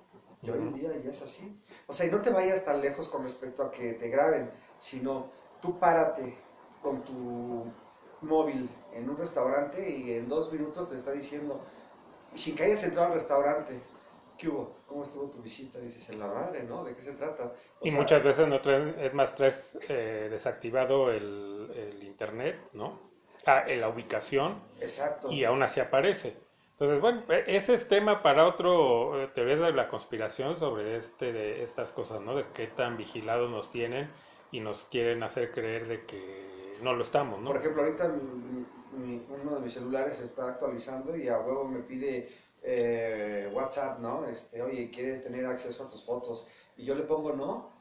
[0.42, 1.60] Y hoy en día ya es así.
[1.88, 5.32] O sea, y no te vayas tan lejos con respecto a que te graben, sino
[5.60, 6.38] tú párate
[6.80, 7.74] con tu
[8.22, 11.62] móvil en un restaurante y en dos minutos te está diciendo,
[12.32, 13.82] y sin que hayas entrado al restaurante,
[14.39, 14.75] ¿qué hubo?
[14.88, 15.80] ¿Cómo estuvo tu visita?
[15.80, 16.84] Dices, en la madre, ¿no?
[16.84, 17.54] ¿De qué se trata?
[17.80, 22.69] O Y sea, muchas veces no traen, es más, traes eh, desactivado el, el internet,
[22.73, 22.99] ¿no?
[23.45, 25.30] Ah, en la ubicación Exacto.
[25.30, 26.38] y aún así aparece.
[26.73, 31.32] Entonces, bueno, e- ese es tema para otro, eh, teoría de la conspiración sobre este,
[31.34, 32.36] de estas cosas, ¿no?
[32.36, 34.12] De qué tan vigilados nos tienen
[34.52, 37.49] y nos quieren hacer creer de que no lo estamos, ¿no?
[37.49, 41.65] Por ejemplo, ahorita mi- mi- uno de mis celulares se está actualizando y a huevo
[41.67, 42.30] me pide
[42.63, 44.26] eh, WhatsApp, ¿no?
[44.28, 46.48] Este, oye, quiere tener acceso a tus fotos.
[46.78, 47.72] Y yo le pongo no,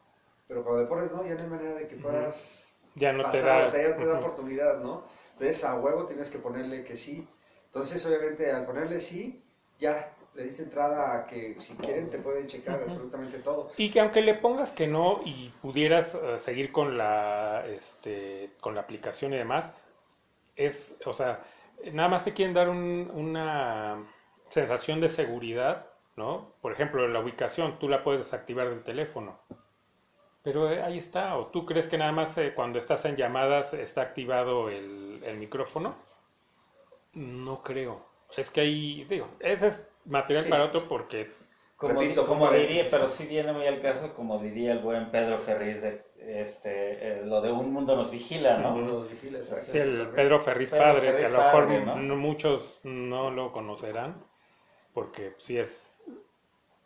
[0.46, 3.28] pero cuando le pones no, ya no hay manera de que puedas ya no te
[3.28, 3.64] pasar, da...
[3.64, 5.04] o sea, ya te da oportunidad, ¿no?
[5.32, 7.26] Entonces a huevo tienes que ponerle que sí.
[7.66, 9.42] Entonces, obviamente, al ponerle sí,
[9.78, 13.68] ya le diste entrada a que si quieren te pueden checar absolutamente todo.
[13.76, 18.74] Y que aunque le pongas que no y pudieras eh, seguir con la, este, con
[18.74, 19.70] la aplicación y demás,
[20.56, 21.44] es, o sea,
[21.92, 24.04] nada más te quieren dar un- una
[24.50, 26.52] sensación de seguridad, ¿no?
[26.62, 29.38] Por ejemplo, la ubicación, tú la puedes desactivar del teléfono.
[30.42, 33.74] Pero eh, ahí está, o tú crees que nada más eh, cuando estás en llamadas
[33.74, 35.96] está activado el, el micrófono.
[37.14, 38.00] No creo.
[38.36, 40.50] Es que ahí, digo, ese es material Sí.
[40.50, 41.30] para otro porque
[41.76, 45.10] Como, Repito, un como diría, pero sí viene muy al caso, como diría el buen
[45.10, 48.70] Pedro Ferriz, de, este, eh, lo de un mundo nos vigila, ¿no?
[48.70, 48.78] Ujú.
[48.80, 49.42] Uno los vigila.
[49.44, 51.96] Sí, el Pedro Ferriz Pedro padre, Ferriz que a lo mejor padre, ¿no?
[51.96, 54.24] no- muchos no lo conocerán,
[54.98, 56.02] porque sí es,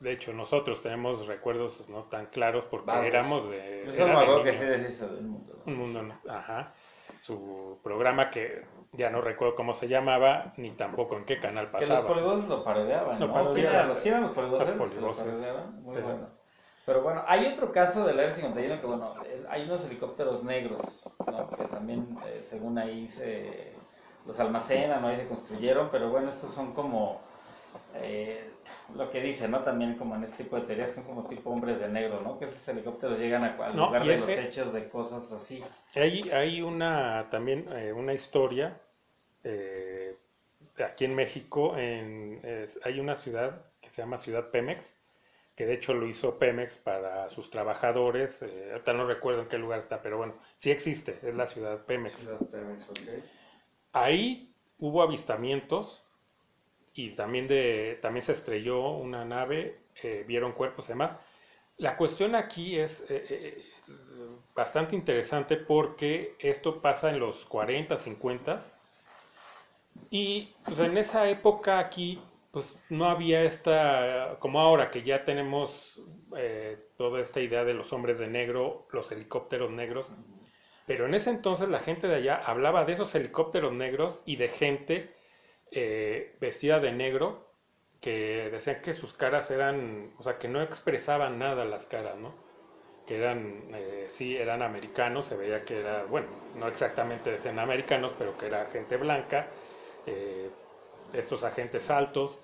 [0.00, 3.06] de hecho nosotros tenemos recuerdos no tan claros porque Vagos.
[3.06, 5.54] éramos de, Yo era de que decís eso del mundo.
[5.64, 5.72] ¿no?
[5.72, 6.74] un mundo, no- ajá,
[7.18, 11.86] su programa que ya no recuerdo cómo se llamaba, ni tampoco en qué canal Que
[11.86, 12.06] los pasaba.
[12.08, 13.52] polivoces lo parodiaban, Lo ¿no?
[13.54, 14.68] ¿Quién eran los, eran los polivoces?
[14.68, 15.24] Los lo polivoces.
[15.26, 15.82] parodiaban?
[15.82, 16.02] Muy Sí.
[16.02, 16.28] bueno.
[16.84, 19.14] Pero bueno, hay otro caso del Air 51 que, bueno,
[19.48, 21.48] hay unos helicópteros negros, ¿no?
[21.48, 23.72] Que también, eh, según ahí, se
[24.26, 25.08] los almacenan, ¿no?
[25.08, 27.20] Ahí se construyeron, pero bueno, estos son como,
[27.94, 28.50] eh,
[28.94, 29.60] lo que dicen, ¿no?
[29.60, 32.38] También como en este tipo de teorías, son como tipo hombres de negro, ¿no?
[32.38, 35.62] Que esos helicópteros llegan a- al No, lugar de ese- los hechos de cosas así.
[35.94, 38.80] Hay, hay una también eh, una historia
[39.44, 40.16] eh,
[40.84, 44.96] aquí en México, en, es- hay una ciudad que se llama Ciudad Pemex,
[45.56, 49.58] que de hecho lo hizo Pemex para sus trabajadores, eh, ahorita no recuerdo en qué
[49.58, 52.12] lugar está, pero bueno, sí existe, es la Ciudad Pemex.
[52.12, 52.98] Ciudad Pemex, ok.
[53.92, 56.04] Ahí hubo avistamientos
[56.94, 61.16] y también, de, también se estrelló una nave, eh, vieron cuerpos y demás.
[61.78, 63.64] La cuestión aquí es eh, eh,
[64.54, 68.56] bastante interesante porque esto pasa en los 40, 50
[70.10, 76.02] y pues, en esa época aquí pues no había esta, como ahora que ya tenemos
[76.98, 80.12] toda esta idea de los hombres de negro, los helicópteros negros,
[80.86, 84.48] pero en ese entonces la gente de allá hablaba de esos helicópteros negros y de
[84.48, 85.14] gente
[85.72, 87.50] eh, vestida de negro
[88.00, 92.34] que decían que sus caras eran, o sea, que no expresaban nada las caras, ¿no?
[93.06, 98.12] Que eran, eh, sí, eran americanos, se veía que era, bueno, no exactamente decían americanos,
[98.18, 99.48] pero que era gente blanca,
[100.06, 100.50] eh,
[101.12, 102.40] estos agentes altos,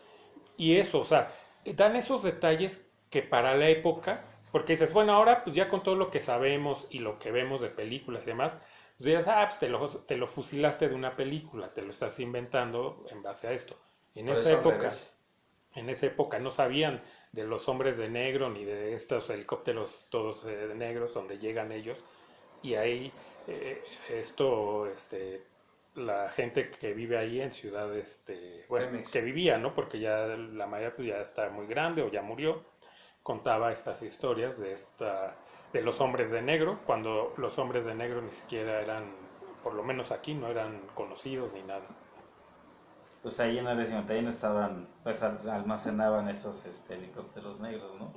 [0.56, 1.32] y eso, o sea,
[1.64, 5.94] dan esos detalles que para la época, porque dices, bueno, ahora pues ya con todo
[5.96, 8.60] lo que sabemos y lo que vemos de películas y demás,
[8.98, 12.18] pues dices, ah, pues te lo, te lo fusilaste de una película, te lo estás
[12.18, 13.76] inventando en base a esto.
[14.14, 14.90] En Por esa época,
[15.74, 20.44] en esa época no sabían de los hombres de negro ni de estos helicópteros todos
[20.46, 21.98] eh, de negros donde llegan ellos.
[22.62, 23.12] Y ahí
[23.46, 25.42] eh, esto este
[25.94, 30.66] la gente que vive ahí en ciudad este bueno que vivía no porque ya la
[30.66, 32.62] mayoría pues, ya está muy grande o ya murió
[33.22, 35.36] contaba estas historias de esta
[35.72, 39.04] de los hombres de negro cuando los hombres de negro ni siquiera eran
[39.62, 41.82] por lo menos aquí no eran conocidos ni nada
[43.22, 48.12] Pues ahí en la 51 estaban, pues al- almacenaban esos este, helicópteros negros, ¿no?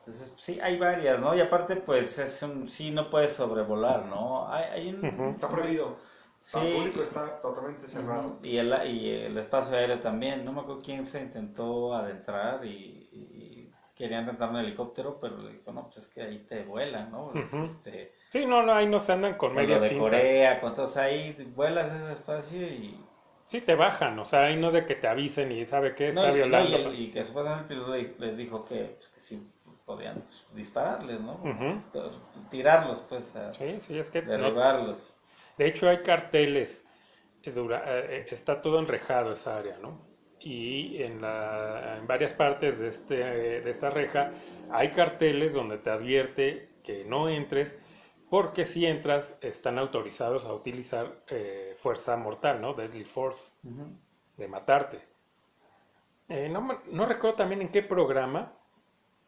[0.00, 1.34] Entonces, sí, hay varias, ¿no?
[1.36, 4.50] Y aparte, pues, es un, sí, no puedes sobrevolar, ¿no?
[4.50, 5.04] Hay, hay un...
[5.34, 5.96] Está prohibido.
[6.38, 6.58] Sí.
[6.58, 8.38] El público está totalmente cerrado.
[8.42, 10.44] Y el, y el espacio aéreo también.
[10.44, 13.37] No me acuerdo quién se intentó adentrar y, y
[13.98, 17.32] querían rentar un helicóptero, pero le dijo, no, pues es que ahí te vuelan, ¿no?
[17.34, 20.96] Este, sí no no ahí no se andan con medias de tintas Corea, con todos
[20.96, 22.98] ahí, vuelas ese espacio y...
[23.48, 26.20] Sí, te bajan, o sea, ahí no de que te avisen y sabe que No,
[26.22, 26.92] está y, no, violando.
[26.92, 29.42] y que supuestamente el piloto les- dijo que, pues, que sí
[29.86, 30.22] podían
[30.54, 31.36] dispararles, ¿no?
[32.50, 35.14] Tirarlos, pues, a Sí, sí, es que no- derribarlos.
[35.56, 36.86] de hecho hay carteles,
[37.42, 40.07] eh, dura- eh, está todo enrejado esa área, ¿no?
[40.40, 44.30] Y en, la, en varias partes de, este, de esta reja
[44.70, 47.78] hay carteles donde te advierte que no entres,
[48.30, 52.74] porque si entras están autorizados a utilizar eh, fuerza mortal, ¿no?
[52.74, 53.52] Deadly Force.
[54.36, 55.00] De matarte.
[56.28, 58.52] Eh, no, no recuerdo también en qué programa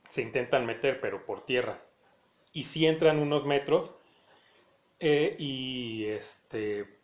[0.08, 1.80] se intentan meter, pero por tierra.
[2.52, 3.94] Y si entran unos metros
[4.98, 6.99] eh, y este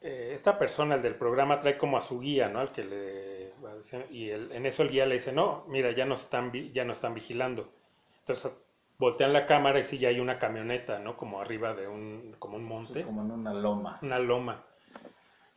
[0.00, 2.60] eh, esta persona, el del programa, trae como a su guía, ¿no?
[2.60, 3.48] Al que le
[4.10, 6.98] y el- en eso el guía le dice, no, mira, ya nos están, ya nos
[6.98, 7.68] están vigilando.
[8.20, 8.52] Entonces
[8.98, 11.16] voltean la cámara y sí ya hay una camioneta, ¿no?
[11.16, 13.98] Como arriba de un, como un monte Como en una loma.
[14.02, 14.64] una loma.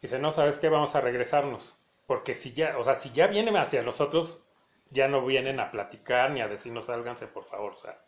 [0.01, 0.69] Dice, no, ¿sabes qué?
[0.69, 1.77] Vamos a regresarnos.
[2.08, 4.43] Porque si ya, o sea, si ya vienen hacia nosotros,
[4.89, 7.73] ya no vienen a platicar ni a decirnos sálganse, por favor.
[7.73, 7.99] O sea,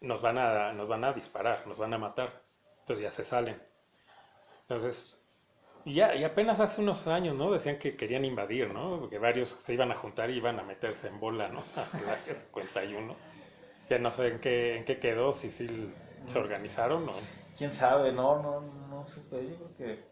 [0.00, 2.42] nos van a, nos van a disparar, nos van a matar.
[2.80, 3.60] Entonces ya se salen.
[4.62, 5.20] Entonces,
[5.84, 7.50] y ya, y apenas hace unos años, ¿no?
[7.52, 9.08] Decían que querían invadir, ¿no?
[9.10, 11.60] Que varios se iban a juntar y iban a meterse en bola, ¿no?
[11.92, 13.16] A la 51.
[13.88, 15.94] Que no sé en qué, en qué quedó, si sí
[16.26, 17.14] se organizaron o...
[17.56, 18.12] ¿Quién sabe?
[18.12, 19.46] No, no, no supe.
[19.48, 20.04] Yo creo que,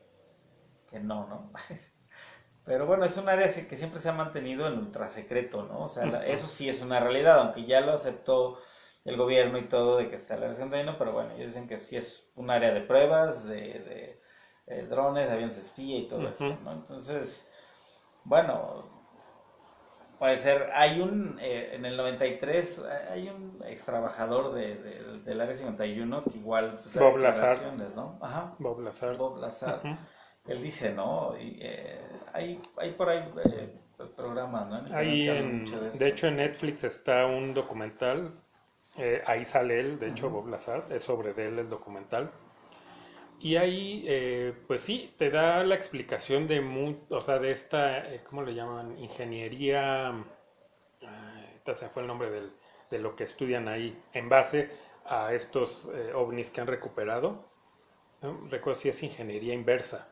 [0.91, 1.53] que no, ¿no?
[2.65, 5.85] Pero bueno, es un área que siempre se ha mantenido en ultra secreto, ¿no?
[5.85, 8.61] O sea, la- eso sí es una realidad, aunque ya lo aceptó
[9.05, 11.79] el gobierno y todo de que está la área 51, pero bueno, ellos dicen que
[11.79, 14.22] sí es un área de pruebas, de, de,
[14.79, 16.73] eh, drones, aviones espía y todo eso, ¿no?
[16.73, 17.51] Entonces,
[18.25, 18.85] bueno,
[20.19, 25.41] puede ser, hay un, eh, en el 93, hay un ex trabajador de, de- del
[25.41, 26.79] área 51 que igual...
[26.83, 27.59] pues, Bob Lazar.
[27.97, 28.19] ¿no?
[28.21, 28.55] Ajá.
[28.59, 29.17] Bob Lazar.
[29.17, 29.81] Bob Lazar.
[30.47, 31.37] Él dice, ¿no?
[31.39, 32.01] Y, eh,
[32.33, 33.79] hay, hay por ahí eh,
[34.17, 34.69] programas,
[35.99, 38.33] de hecho en Netflix está un documental,
[38.99, 40.29] eh, ahí sale él, de hecho.
[40.31, 42.31] Bob Lazar, es sobre él el documental.
[43.43, 47.99] Y ahí, eh, pues sí, te da la explicación de, mu- o sea, de esta,
[48.15, 48.97] eh, ¿cómo le llaman?
[48.99, 50.15] Ingeniería,
[51.01, 52.53] ahorita se fue el nombre del-
[52.91, 54.71] de lo que estudian ahí, en base
[55.07, 57.45] a estos eh, ovnis que han recuperado.
[58.51, 60.09] Recuerdo si es ingeniería inversa.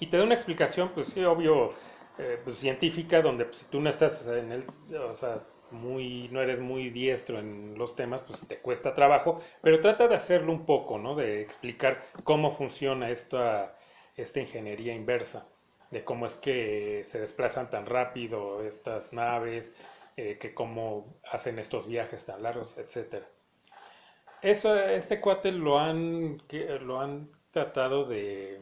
[0.00, 1.72] Y te da una explicación, pues sí, obvio,
[2.18, 4.64] eh, pues, científica, donde pues, si tú no estás en el,
[4.96, 9.80] o sea, muy, no eres muy diestro en los temas, pues te cuesta trabajo, pero
[9.80, 11.14] trata de hacerlo un poco, ¿no?
[11.14, 13.76] De explicar cómo funciona esta,
[14.16, 15.46] esta ingeniería inversa,
[15.90, 19.74] de cómo es que se desplazan tan rápido estas naves,
[20.16, 23.26] eh, que cómo hacen estos viajes tan largos, etcétera.
[24.42, 26.42] Eso, este cuate lo han,
[26.80, 28.60] lo han tratado de,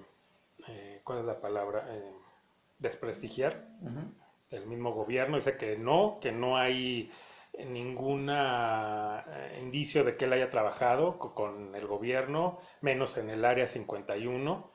[0.68, 1.86] eh, ¿cuál es la palabra?
[1.90, 2.12] Eh,
[2.78, 3.66] desprestigiar.
[4.50, 7.10] El mismo gobierno dice que no, que no hay
[7.58, 8.30] ningún
[9.60, 14.72] indicio de que él haya trabajado co- con el gobierno, menos en el área 51,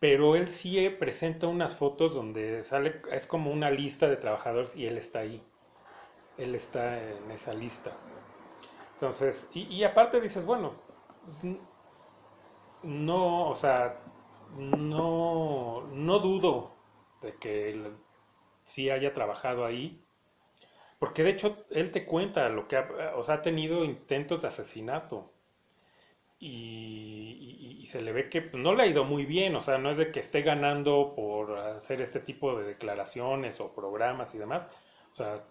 [0.00, 4.76] pero él sí eh, presenta unas fotos donde sale, es como una lista de trabajadores
[4.76, 5.42] y él está ahí,
[6.36, 7.92] él está en esa lista.
[8.94, 10.74] Entonces, y, y aparte dices, bueno,
[11.24, 11.42] pues,
[12.82, 14.00] no, o sea,
[14.48, 16.70] no, no dudo
[17.20, 17.70] de que
[18.66, 20.02] sí haya trabajado ahí.
[20.98, 24.48] Porque de hecho él te cuenta lo que ha, o sea, ha tenido intentos de
[24.48, 25.32] asesinato.
[26.38, 29.90] Y, se le ve que pues, no le ha ido muy bien, o sea, no
[29.92, 34.66] es de que esté ganando por hacer este tipo de declaraciones o programas y demás.
[35.12, 35.44] O sea,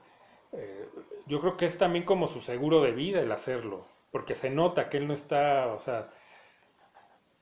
[0.51, 0.89] eh,
[1.27, 4.89] yo creo que es también como su seguro de vida el hacerlo, porque se nota
[4.89, 6.09] que él no está, o sea,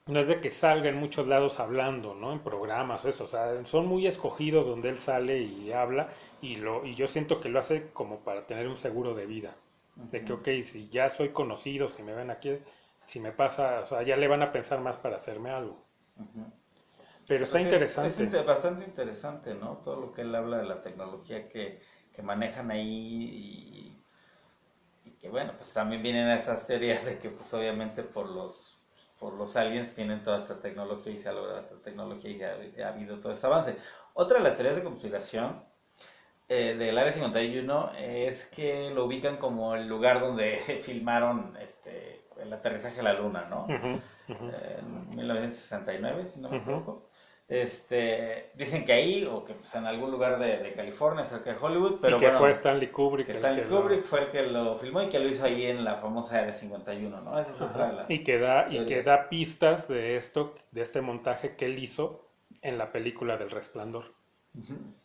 [0.07, 2.31] no es de que salga en muchos lados hablando, ¿no?
[2.33, 6.09] En programas o eso, o sea, son muy escogidos donde él sale y habla
[6.41, 9.55] y lo y yo siento que lo hace como para tener un seguro de vida,
[10.11, 12.57] de que ok, si ya soy conocido, si me ven aquí,
[13.05, 15.77] si me pasa, o sea, ya le van a pensar más para hacerme algo.
[17.27, 18.23] Pero está Pues interesante.
[18.39, 19.77] Es bastante interesante, ¿no?
[19.77, 21.79] Todo lo que él habla de la tecnología que,
[22.11, 24.03] que manejan ahí
[25.03, 28.72] y, y que, bueno, pues también vienen esas teorías de que, pues obviamente por los
[29.23, 32.85] por los aliens tienen toda esta tecnología y se ha logrado esta tecnología y ha,
[32.85, 33.77] ha habido todo este avance.
[34.15, 35.63] Otra de las teorías de conspiración
[36.49, 42.51] eh, del Área 51 es que lo ubican como el lugar donde filmaron este el
[42.51, 43.63] aterrizaje a la Luna, ¿no?
[43.63, 44.01] Ujú,
[44.33, 44.51] ujú.
[44.77, 47.07] en 1969, si no me equivoco.
[47.61, 51.57] Este, dicen que ahí, o que pues, en algún lugar de, de California, cerca de
[51.59, 53.27] Hollywood, pero y que bueno, fue Stanley Kubrick.
[53.27, 55.65] que Stanley que lo- Kubrick fue el que lo filmó y que lo hizo ahí
[55.65, 57.39] en la famosa Área 51, ¿no?
[57.39, 58.09] Esa es otra de las...
[58.09, 62.27] Y que da, y que da pistas de esto, de este montaje que él hizo
[62.61, 64.13] en la película del Resplandor.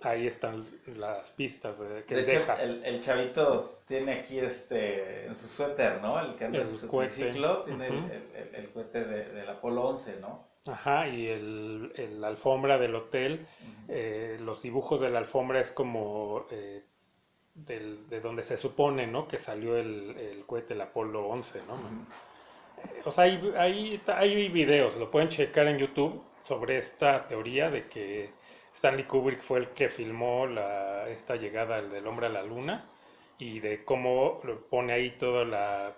[0.02, 2.62] Ahí están las pistas de, que De él hecho, deja.
[2.62, 6.20] el, el chavito tiene aquí este, en su suéter, ¿no?
[6.20, 10.47] El que anda en su triciclo, tiene el- el cohete de- del Apolo 11, ¿no?
[10.68, 13.46] Ajá, y el, el- la alfombra del hotel,
[13.88, 16.85] eh, los dibujos de la alfombra es como eh,
[17.54, 19.28] del- de donde se supone, ¿no?
[19.28, 21.76] Que salió el, el cohete, el Apolo 11, ¿no?
[23.04, 27.88] O sea, hay, hay, hay videos, lo pueden checar en YouTube sobre esta teoría de
[27.88, 28.31] que
[28.74, 32.85] Stanley Kubrick fue el que filmó la, esta llegada del hombre a la luna
[33.38, 35.96] y de cómo pone ahí toda la...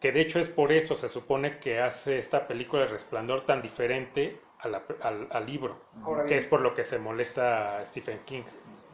[0.00, 3.62] que de hecho es por eso se supone que hace esta película El Resplandor tan
[3.62, 7.84] diferente a la- al, al libro, Ahora que bien, es por lo que se molesta
[7.84, 8.44] Stephen King,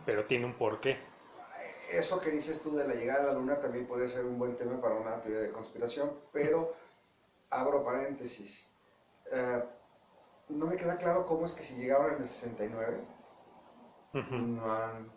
[0.04, 0.98] pero tiene un porqué.
[1.90, 4.56] eso que dices tú de la llegada a la luna también puede ser un buen
[4.56, 6.72] tema para una teoría de conspiración, pero
[7.50, 8.66] abro paréntesis.
[9.32, 9.64] Eh,
[10.48, 12.98] no me queda claro cómo es que si llegaron en el 69
[14.14, 14.36] Ujú.
[14.36, 15.10] no han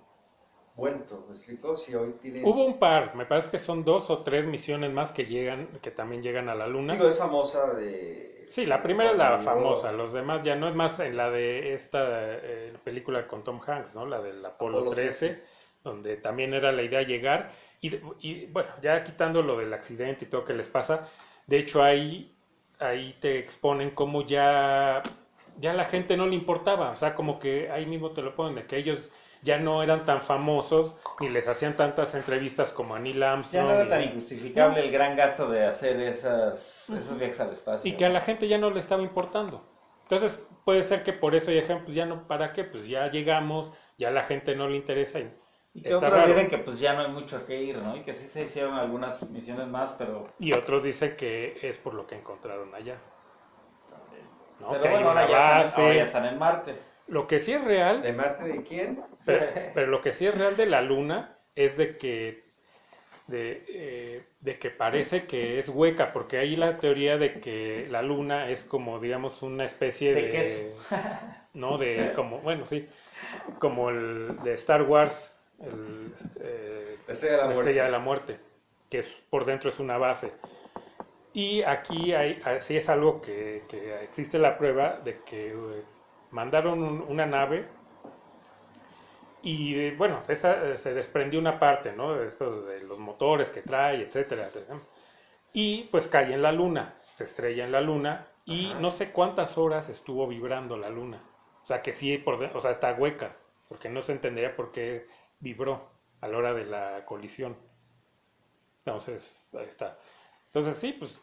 [0.79, 1.75] vuelto, ¿me explico?
[1.75, 2.43] Si hoy tienen...
[2.45, 5.91] Hubo un par, me parece que son dos o tres misiones más que llegan, que
[5.91, 6.93] también llegan a la luna.
[6.93, 8.47] Digo, es famosa de...
[8.49, 11.75] Sí, la primera es la famosa, los demás ya no es más en la de
[11.75, 14.07] esta eh, película con Tom Hanks, ¿no?
[14.07, 15.43] La del Apolo, Apolo 13, 13.
[15.83, 20.29] donde también era la idea llegar y, y, bueno, ya quitando lo del accidente y
[20.29, 21.07] todo que les pasa,
[21.45, 22.33] de hecho ahí
[22.79, 25.03] ahí te exponen cómo ya
[25.59, 28.55] ya la gente no le importaba, o sea, como que ahí mismo te lo ponen
[28.55, 32.99] de que ellos ya no eran tan famosos ni les hacían tantas entrevistas como a
[32.99, 37.39] Neil Ya Armstrong no era tan injustificable el gran gasto de hacer esas, esos viajes
[37.39, 37.89] al espacio.
[37.89, 39.61] y que a la gente ya no le estaba importando.
[40.09, 42.63] Entonces, puede ser que por eso hay ejemplos, ya no, ¿para qué?
[42.63, 45.19] Pues ya llegamos, ya a la gente no le interesa.
[45.19, 45.31] Y,
[45.73, 46.27] Y que otros raro.
[46.27, 47.95] dicen que pues ya no hay mucho a qué ir, ¿no?
[47.95, 50.27] Y que sí se hicieron algunas misiones más, pero...
[50.39, 52.97] y otros dicen que es por lo que encontraron allá.
[54.59, 54.71] ¿no?
[54.71, 56.75] pero Que hay bueno, ya, están, ahora ya están en Marte.
[57.09, 59.03] Lo que sí es real, ¿De Marte de quién?
[59.25, 62.49] pero, pero lo que sí es real de la Luna es de que
[63.27, 68.01] de, eh, de que parece que es hueca, porque hay la teoría de que la
[68.01, 70.61] Luna es como, digamos, una especie De de, queso.
[71.53, 72.87] no de como, bueno, sí,
[73.59, 77.69] como el de Star Wars, el, eh, La Estrella de la la Muerte.
[77.69, 78.39] Estrella de la Muerte,
[78.89, 80.31] que es, por dentro es una base.
[81.33, 85.83] Y aquí hay, así es algo que, que existe la prueba de que eh,
[86.31, 87.67] mandaron un- una nave
[89.41, 92.13] y bueno, esa, eh, se desprendió una parte, ¿no?
[92.15, 94.49] De estos, de los motores que trae, etcétera.
[95.53, 98.79] Y pues cae en la luna, se estrella en la luna y Ajá.
[98.79, 101.23] no sé cuántas horas estuvo vibrando la luna.
[101.63, 103.35] O sea que sí, por, o sea, está hueca,
[103.67, 105.07] porque no se entendería por qué
[105.39, 105.89] vibró
[106.21, 107.55] a la hora de la colisión.
[108.85, 109.97] Entonces, ahí está.
[110.47, 111.21] Entonces sí, pues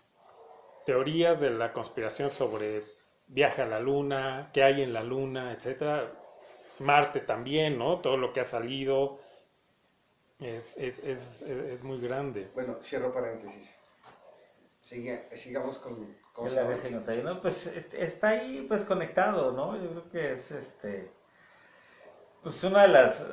[0.87, 2.85] teorías de la conspiración sobre
[3.29, 6.12] viaje a la luna, qué hay en la luna, etcétera.
[6.81, 8.01] Marte también, ¿no?
[8.01, 9.18] Todo lo que ha salido
[10.39, 12.51] es, es, es, es muy grande.
[12.55, 13.70] Bueno, cierro paréntesis.
[14.81, 16.16] Sigue, sigamos con...
[16.33, 16.70] ¿cómo El se llama?
[16.70, 19.77] área 51, pues est- está ahí pues conectado, ¿no?
[19.77, 21.11] Yo creo que es este
[22.43, 23.27] pues una de las eh,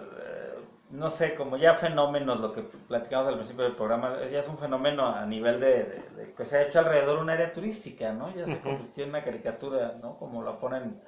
[0.94, 4.48] no sé, como ya fenómenos, lo que platicamos al principio del programa, es- ya es
[4.48, 8.12] un fenómeno a nivel de, de- de que se ha hecho alrededor un área turística,
[8.14, 8.34] ¿no?
[8.36, 10.18] Ya se convirtió en una caricatura, ¿no?
[10.18, 11.02] Como la ponen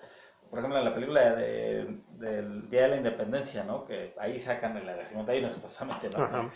[0.50, 3.84] por ejemplo, en la película de, del Día de la Independencia, ¿no?
[3.86, 6.24] Que ahí sacan el 51, supuestamente, ¿no?
[6.24, 6.50] Ajá.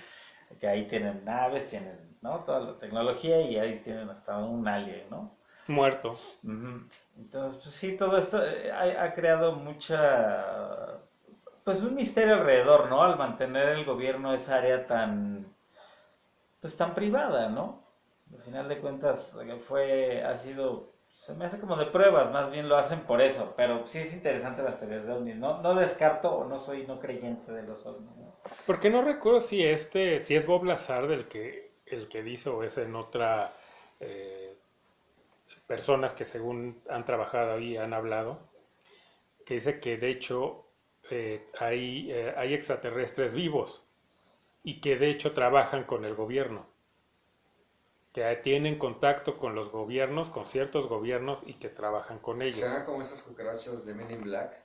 [0.60, 2.40] Que ahí tienen naves, tienen, ¿no?
[2.46, 5.36] Toda la tecnología y ahí tienen hasta un alien, ¿no?
[5.68, 6.16] Muerto.
[7.18, 10.99] Entonces, pues sí, todo esto eh, ha, ha creado mucha,
[11.70, 13.04] pues un misterio alrededor, ¿no?
[13.04, 15.56] Al mantener el gobierno esa área tan,
[16.60, 17.84] pues tan privada, ¿no?
[18.34, 22.52] Al final de cuentas eh, fue, ha sido, se me hace como de pruebas, más
[22.52, 25.62] bien lo hacen por eso, pero sí es interesante las teorías de ovnis, ¿no?
[25.62, 28.10] No descarto o no soy no creyente de los ovnis.
[28.66, 32.64] Porque no recuerdo si este, si es Bob Lazar del que, el que dice o
[32.64, 33.54] es en otra
[34.00, 34.58] eh,
[35.68, 38.40] personas que según han trabajado ahí han hablado,
[39.46, 40.66] que dice que de hecho
[41.12, 43.84] eh, hay, eh, hay extraterrestres vivos
[44.64, 46.68] y que de hecho trabajan con el gobierno,
[48.14, 52.60] que tienen contacto con los gobiernos, con ciertos gobiernos y que trabajan con ellos.
[52.60, 54.62] ¿Serán como esas cucarachas de Men in Black?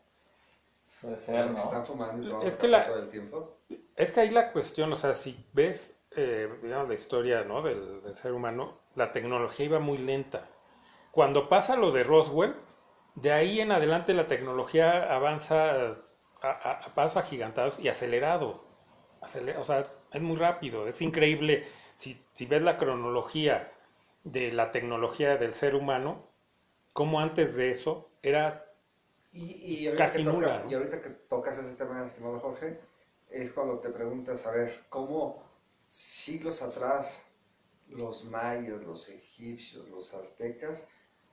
[0.86, 1.64] Ser, Los que ¿no?
[1.64, 3.56] están fumando y tomando Es que la- todo el tiempo.
[3.96, 7.62] Es que ahí la cuestión, o sea, si ves, eh, digamos, la historia ¿no?
[7.62, 10.48] del, del ser humano, la tecnología iba muy lenta.
[11.12, 12.54] Cuando pasa lo de Roswell,
[13.14, 15.96] de ahí en adelante la tecnología avanza
[16.50, 18.64] a, a, pasos agigantados y acelerado.
[19.20, 21.66] Acele- o sea, es muy rápido, es increíble.
[21.94, 23.72] Si, si ves la cronología
[24.24, 26.28] de la tecnología del ser humano,
[26.92, 28.66] como antes de eso era
[29.32, 30.70] Y, y, ahorita Casi que toca- nula, ¿no?
[30.70, 32.78] y ahorita que tocas ese tema, estimado Jorge,
[33.30, 35.42] es cuando te preguntas, a ver, ¿cómo
[35.88, 37.22] siglos atrás
[37.88, 40.86] los mayas, los egipcios, los aztecas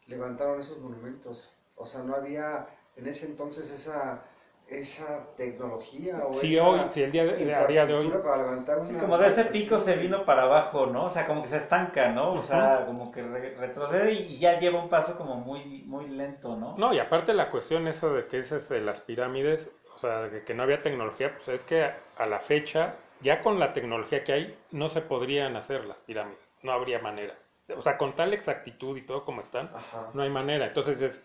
[0.07, 1.55] levantaron esos monumentos?
[1.76, 4.26] O sea, no había en ese entonces esa,
[4.72, 8.24] esa tecnología o si esa hoy, si el día de, a día de hoy infraestructura
[8.24, 11.06] para levantar Sí, como de ese pico se vino para abajo, ¿no?
[11.06, 12.34] O sea, como que se estanca, ¿no?
[12.34, 16.56] O sea, como que re- retrocede y ya lleva un paso como muy, muy lento,
[16.56, 16.78] ¿no?
[16.78, 20.44] No, y aparte la cuestión esa de que esas de las pirámides, o sea, de
[20.44, 24.24] que no había tecnología, pues es que a, a la fecha, ya con la tecnología
[24.24, 27.36] que hay, no se podrían hacer las pirámides, no habría manera.
[27.78, 30.10] O sea, con tal exactitud y todo como están, Ajá.
[30.14, 30.66] no hay manera.
[30.68, 31.24] Entonces, es,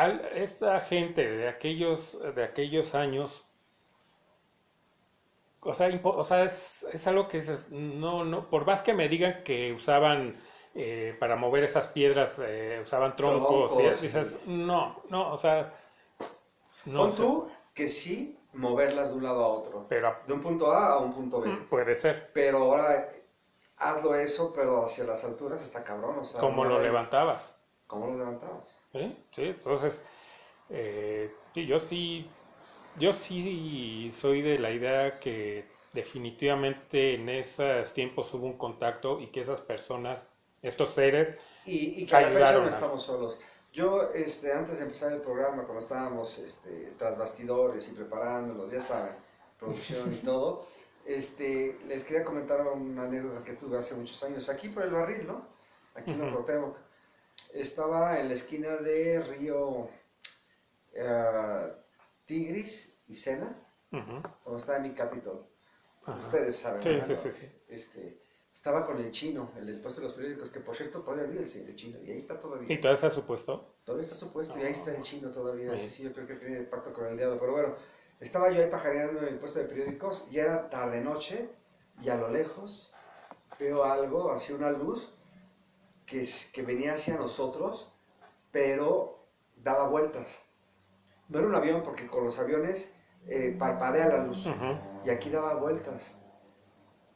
[0.00, 3.46] al- esta gente de aquellos, de aquellos años,
[5.60, 8.94] o sea, impo- o sea es, es algo que dices, no, no, por más que
[8.94, 10.36] me digan que usaban
[10.74, 15.72] eh, para mover esas piedras, eh, usaban troncos, y Troncos, dices, no, no, o sea,
[16.84, 20.70] no Pon tú que sí moverlas de un lado a otro, pero de un punto
[20.72, 21.50] A a un punto B.
[21.68, 22.30] puede ser.
[22.32, 23.12] Pero ahora
[23.78, 26.18] hazlo eso, pero hacia las alturas está cabrón.
[26.20, 27.55] O sea, ¿Cómo no lo hay- levantabas?
[27.88, 28.80] ¿Cómo lo levantabas?
[28.92, 29.16] ¿Sí?
[29.32, 30.04] Sí, entonces,
[30.68, 32.36] eh, yo sí,
[32.94, 39.28] yo sí soy de la idea que definitivamente en esos tiempos hubo un contacto y
[39.28, 40.30] que esas personas,
[40.62, 43.38] estos seres, Y, y que a la fecha Ayudaron no estamos solos.
[43.72, 48.80] Yo, este, antes de empezar el programa, cuando estábamos este, tras bastidores y preparándonos, ya
[48.80, 49.14] saben,
[49.58, 50.66] producción y todo,
[51.04, 55.26] este, les quería comentar una anécdota que tuve hace muchos años, aquí por el barril,
[55.26, 55.46] ¿no?
[55.94, 56.26] Aquí en Ujú.
[56.26, 56.76] Cuauhtémoc.
[57.56, 59.88] Estaba en la esquina de Río
[60.92, 61.72] eh,
[62.26, 63.56] Tigris y Sena,
[63.92, 65.46] ujú, cuando estaba en mi Capitol.
[66.04, 66.18] ajá.
[66.18, 66.82] Ustedes saben.
[66.82, 67.06] Sí, ¿verdad?
[67.06, 67.46] sí, sí, sí.
[67.68, 68.20] Este,
[68.52, 71.40] estaba con el chino, el del puesto de los periódicos, que por cierto todavía vive
[71.40, 72.70] el señor chino, y ahí está todavía.
[72.70, 73.74] ¿Y todavía está supuesto?
[73.84, 75.76] Todavía está supuesto, y ahí está el chino todavía.
[75.78, 75.88] Sí.
[75.88, 77.38] Sí, yo creo que tiene pacto con el diablo.
[77.40, 77.74] Pero bueno,
[78.20, 81.48] estaba yo ahí pajareando en el puesto de periódicos, ya era tarde-noche,
[82.02, 82.92] y a lo lejos
[83.58, 85.15] veo algo, así una luz,
[86.06, 87.92] que, que venía hacia nosotros,
[88.52, 89.26] pero
[89.56, 90.42] daba vueltas.
[91.28, 92.88] No era un avión, porque con los aviones
[93.26, 94.46] eh, parpadea la luz.
[95.04, 96.14] Y aquí daba vueltas.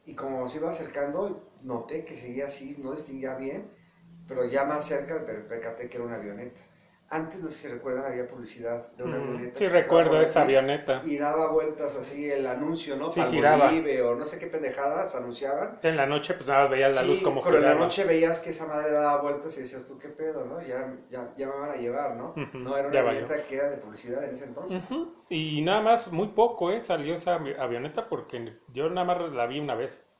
[0.05, 3.69] Y como se iba acercando, noté que seguía así, no distinguía bien,
[4.27, 6.59] pero ya más cerca per- percaté que era una avioneta.
[7.11, 9.25] Antes, no sé si recuerdan, había publicidad de una Ujú.
[9.31, 9.59] avioneta.
[9.59, 11.01] Sí, recuerdo esa avioneta.
[11.05, 13.11] Y daba vueltas así el anuncio, ¿no?
[13.11, 14.09] Sí, Palmolive giraba.
[14.11, 15.77] o no sé qué pendejadas anunciaban.
[15.83, 17.85] En la noche, pues nada, veías la Sí, luz como pero en la giraba.
[17.85, 20.61] noche veías que esa madre daba vueltas y decías tú, ¿qué pedo, no?
[20.61, 22.29] Ya, ya, ya me van a llevar, ¿no?
[22.29, 23.25] Ujú, No era una ya valió.
[23.25, 24.85] avioneta que era de publicidad en ese entonces.
[24.89, 25.25] Ujú.
[25.29, 26.81] Y nada más, muy poco, ¿eh?
[26.81, 30.10] Salió esa avi- avioneta porque yo nada más la vi una vez.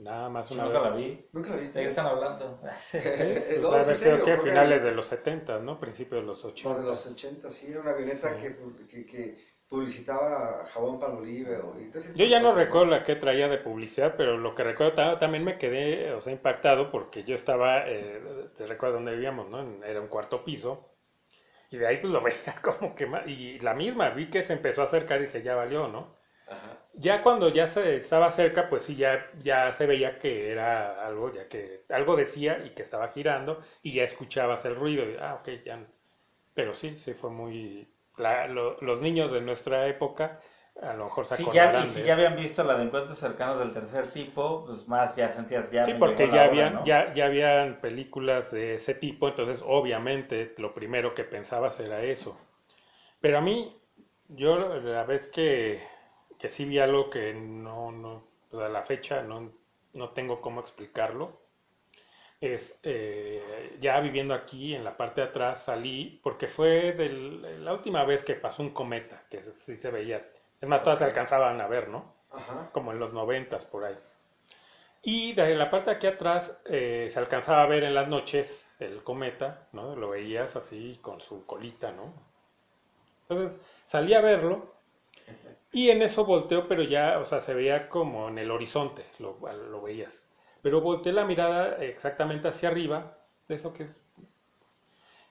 [0.00, 0.90] Nada más Yo una nunca vez.
[0.90, 1.28] la vi.
[1.32, 1.80] ¿Nunca lo ¿De viste?
[1.82, 2.60] qué están hablando?
[2.90, 5.78] Pues, No, la sí, vez serio, creo que finales de los 70, ¿no?
[5.78, 6.74] Principios de los 80.
[6.74, 8.42] Por de los 80, sí, era una avioneta Sí.
[8.42, 8.56] que,
[8.88, 9.38] que, que
[9.68, 11.56] publicitaba jabón Palmolive.
[11.58, 14.36] O, y todo ese Yo ya de no recuerdo la que traía de publicidad, pero
[14.36, 18.20] lo que recuerdo ta- también me quedé, o sea, impactado porque yo estaba, eh,
[18.56, 19.60] te recuerdo donde vivíamos, ¿no?
[19.60, 20.96] En- Era un cuarto piso.
[21.70, 24.54] Y de ahí pues lo veía como que ma- y la misma, vi que se
[24.54, 26.16] empezó a acercar y dije, ya valió, ¿no?
[26.46, 26.89] Ajá.
[26.94, 31.32] Ya cuando ya se estaba cerca, pues sí, ya, ya se veía que era algo,
[31.32, 35.04] ya que algo decía y que estaba girando y ya escuchabas el ruido.
[35.08, 35.86] Y, ah, ok, ya.
[36.54, 37.88] Pero sí, sí fue muy...
[38.18, 40.40] la- lo- los niños de nuestra época
[40.82, 43.58] a lo mejor se Sí, ya, y si ya habían visto la de encuentros cercanos
[43.58, 45.84] del tercer tipo, pues más ya sentías ya.
[45.84, 46.84] Sí, porque ya hora, habían, ¿no?
[46.84, 52.38] ya, ya habían películas de ese tipo, entonces obviamente lo primero que pensabas era eso.
[53.20, 53.76] Pero a mí,
[54.28, 55.82] yo la vez que,
[56.40, 59.52] que sí vi algo que no, no, pues, a la fecha no,
[59.94, 61.40] no tengo cómo explicarlo,
[62.40, 67.72] es eh, ya viviendo aquí en la parte de atrás salí, porque fue del- la
[67.74, 70.26] última vez que pasó un cometa, que sí se veía,
[70.60, 71.10] es más, todas se Ok.
[71.10, 72.18] alcanzaban a ver, ¿no?
[72.32, 72.70] Ajá.
[72.72, 73.96] como en los noventas por ahí.
[75.02, 78.66] Y de la parte de aquí atrás eh, se alcanzaba a ver en las noches
[78.78, 79.94] el cometa, ¿no?
[79.96, 82.14] Lo veías así con su colita, ¿no?
[83.28, 84.74] Entonces salí a verlo
[85.72, 89.38] y en eso volteo, pero ya, o sea, se veía como en el horizonte, lo,
[89.82, 90.26] veías.
[90.62, 93.18] Pero volteé la mirada exactamente hacia arriba,
[93.48, 94.04] de eso que es.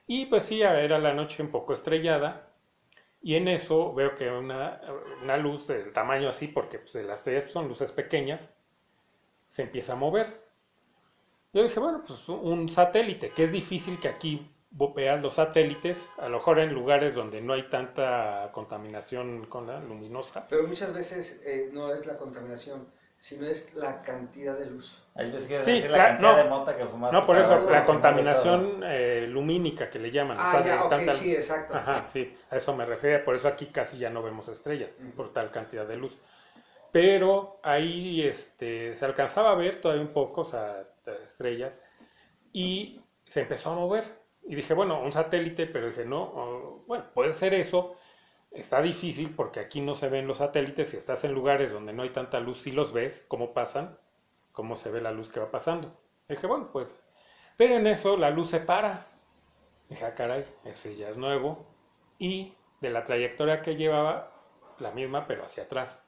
[0.06, 2.48] Y pues sí, era la noche un poco estrellada.
[3.22, 4.80] Y en eso veo que una,
[5.22, 8.54] una luz del tamaño así, porque pues, las estrellas son luces pequeñas,
[9.48, 10.40] se empieza a mover.
[11.52, 16.28] Yo dije, bueno, pues un satélite, que es difícil que aquí veas los satélites, a
[16.28, 20.46] lo mejor en lugares donde no hay tanta contaminación con la luminosa.
[20.48, 25.04] Pero muchas veces eh, no es la contaminación, sino es la cantidad de luz.
[25.14, 26.36] Hay veces que Sí, decir la claro, cantidad no.
[26.38, 27.16] de mota que fumaste.
[27.16, 30.38] No, por eso, la contaminación eh, lumínica que le llaman.
[30.38, 31.74] o Ah, sea, ya, ok, tanta- sí, exacto.
[31.74, 33.24] Ajá, sí, a eso me refiero.
[33.24, 35.10] Por eso aquí casi ya no vemos estrellas, Ujú.
[35.12, 36.16] por tal cantidad de luz.
[36.92, 40.84] Pero ahí este, se alcanzaba a ver todavía un poco, o sea,
[41.24, 41.78] estrellas,
[42.52, 44.19] y se empezó a mover.
[44.50, 47.94] Y dije, bueno, un satélite, pero dije, no, bueno, puede ser eso.
[48.50, 50.88] Está difícil porque aquí no se ven los satélites.
[50.88, 53.96] Si estás en lugares donde no hay tanta luz, sí los ves, cómo pasan,
[54.50, 55.96] cómo se ve la luz que va pasando.
[56.28, 57.00] Dije, bueno, pues,
[57.56, 59.06] pero en eso la luz se para.
[59.88, 61.64] Dije, ah, caray, eso ya es nuevo.
[62.18, 64.32] Y de la trayectoria que llevaba,
[64.80, 66.04] la misma, pero hacia atrás.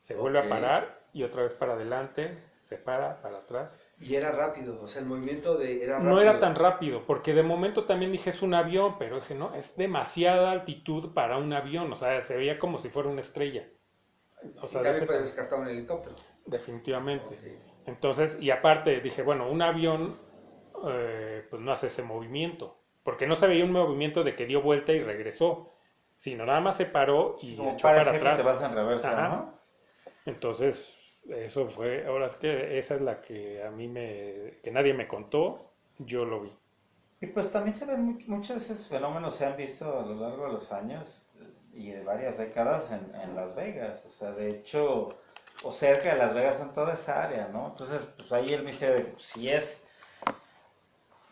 [0.00, 3.89] Se vuelve a parar y otra vez para adelante, se para, para atrás.
[4.00, 6.10] Y era rápido, o sea, el movimiento de era rápido.
[6.10, 9.54] No era tan rápido, porque de momento también dije es un avión, pero dije, no,
[9.54, 13.68] es demasiada altitud para un avión, o sea, se veía como si fuera una estrella.
[14.62, 16.16] O sea, también puedes descartar un helicóptero.
[16.46, 17.38] definitivamente.
[17.86, 20.16] Entonces, y aparte dije, bueno, un avión
[20.88, 24.62] eh, pues no hace ese movimiento, porque no se veía un movimiento de que dio
[24.62, 25.72] vuelta y regresó,
[26.16, 28.36] sino nada más se paró y Sí, como echó para que atrás.
[28.36, 29.28] te vas en reversa, Ajá.
[29.28, 29.60] ¿no?
[30.26, 30.98] Entonces,
[31.28, 35.08] eso fue, ahora es que esa es la que a mí me, que nadie me
[35.08, 36.52] contó, yo lo vi.
[37.20, 40.14] Y pues también se ven mu- muchos de esos fenómenos se han visto a lo
[40.14, 41.26] largo de los años
[41.72, 44.04] y de varias décadas en, en Las Vegas.
[44.06, 45.16] O sea, de hecho,
[45.62, 47.68] o cerca de Las Vegas en toda esa área, ¿no?
[47.68, 49.86] Entonces, pues ahí el misterio de pues, si es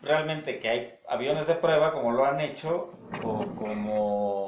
[0.01, 4.38] realmente que hay aviones de prueba como lo han hecho o como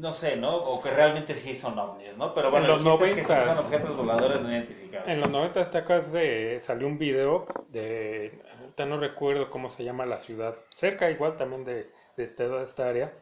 [0.00, 0.56] no sé, ¿no?
[0.56, 2.34] O que realmente sí son ovnis, ¿no?
[2.34, 3.44] Pero bueno, En los chiste es que sí 90s.
[3.44, 5.08] son objetos voladores no identificados.
[5.08, 9.84] En los 90 te acuerdas de, salió un video de, ahorita no recuerdo cómo se
[9.84, 13.12] llama la ciudad, cerca igual también de, de toda esta área,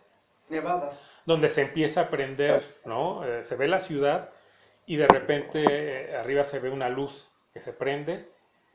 [0.49, 0.93] Nevada.
[1.26, 3.24] donde se empieza a prender, ¿no?
[3.24, 4.31] Eh, se ve la ciudad
[4.87, 5.64] y de repente
[6.12, 8.29] eh, arriba se ve una luz que se prende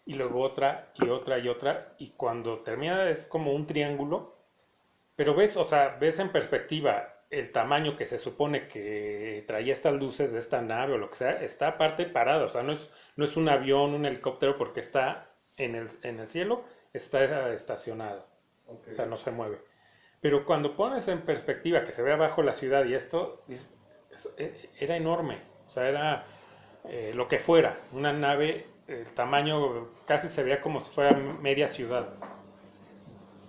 [0.05, 4.35] y luego otra y otra y otra y cuando termina es como un triángulo,
[5.15, 9.93] pero ves, o sea, ves en perspectiva el tamaño que se supone que traía estas
[9.93, 12.91] luces de esta nave o lo que sea, está aparte parado, o sea, no es,
[13.15, 16.63] no es un avión, un helicóptero porque está en el, en el cielo,
[16.93, 18.27] está estacionado.
[18.67, 18.87] Ok.
[18.91, 19.59] O sea, no se mueve.
[20.21, 23.43] Pero cuando pones en perspectiva que se ve abajo la ciudad y esto,
[24.37, 25.41] eh, era enorme.
[25.67, 26.25] O sea, era
[26.85, 27.77] eh, lo que fuera.
[27.91, 32.13] Una nave, el tamaño casi se veía como si fuera media ciudad.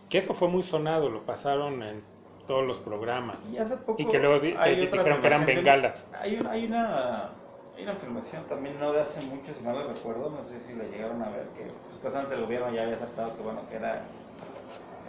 [0.08, 2.13] Que eso fue muy sonado, lo pasaron en
[2.46, 3.48] todos los programas.
[3.48, 6.10] Y hace poco Y que luego dijeron que eran bengalas.
[6.20, 7.30] Hay, un- hay una
[7.76, 10.74] hay una afirmación también no de hace mucho, si mal no recuerdo, no sé si
[10.74, 13.90] la llegaron a ver, que supuestamente el gobierno ya había aceptado que bueno, que era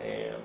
[0.02, 0.36] eh,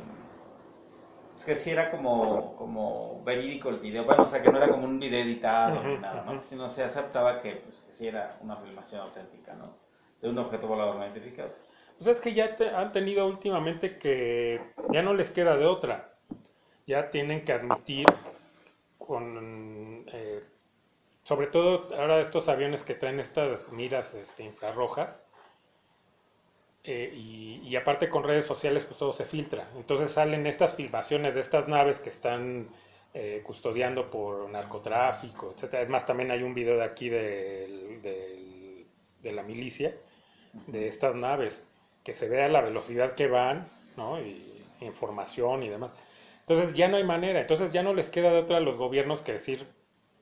[1.38, 4.68] es que sí era como, como verídico el video, bueno, o sea que no era
[4.68, 6.42] como un video editado ni nada, ¿no?
[6.42, 9.70] Sino se aceptaba que, pues, que sí era una filmación auténtica, ¿no?
[10.20, 11.50] De un objeto volador no identificado.
[11.96, 14.60] Pues es que ya te- han tenido últimamente que
[14.92, 16.09] ya no les queda de otra.
[16.90, 18.04] Ya tienen que admitir
[18.98, 20.42] con, eh,
[21.22, 25.22] sobre todo ahora estos aviones que traen estas miras este, infrarrojas,
[26.82, 29.68] eh, y, y aparte con redes sociales pues todo se filtra.
[29.76, 32.66] Entonces salen estas filmaciones de estas naves que están
[33.14, 35.84] eh, custodiando por narcotráfico, etcétera.
[35.84, 38.02] Es más, también hay un video de aquí del-
[39.22, 39.94] de la milicia
[40.66, 41.64] de estas naves,
[42.02, 44.20] que se vea la velocidad que van, ¿no?
[44.20, 44.48] Y,
[44.80, 45.94] información y demás.
[46.50, 49.22] Entonces ya no hay manera, entonces ya no les queda de otra a los gobiernos
[49.22, 49.68] que decir,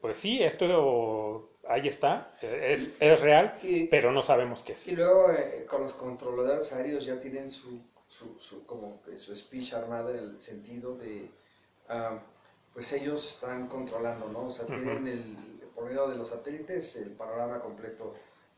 [0.02, 4.86] pues sí, esto ahí está, es, es real, Y- pero no sabemos qué es.
[4.88, 9.72] Y luego eh, con los controladores aéreos ya tienen su, su, su- como su speech
[9.72, 11.30] armada en el sentido de,
[11.88, 12.18] ah,
[12.74, 14.48] pues ellos están controlando, ¿no?
[14.48, 15.36] O sea, tienen el,
[15.74, 18.12] por medio de los satélites el panorama completo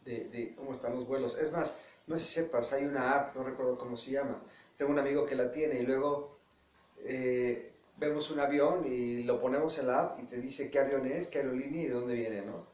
[0.04, 1.38] de, de cómo están los vuelos.
[1.38, 4.42] Es más, no sé si sepas, hay una app, no recuerdo cómo se llama,
[4.76, 6.39] tengo un amigo que la tiene y luego
[7.04, 11.06] eh, vemos un avión y lo ponemos en la app y te dice qué avión
[11.06, 12.68] es, qué aerolínea y de dónde viene, ¿no?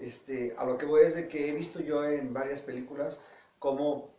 [0.00, 3.22] Este, a lo que voy es de que he visto yo en varias películas
[3.58, 4.10] como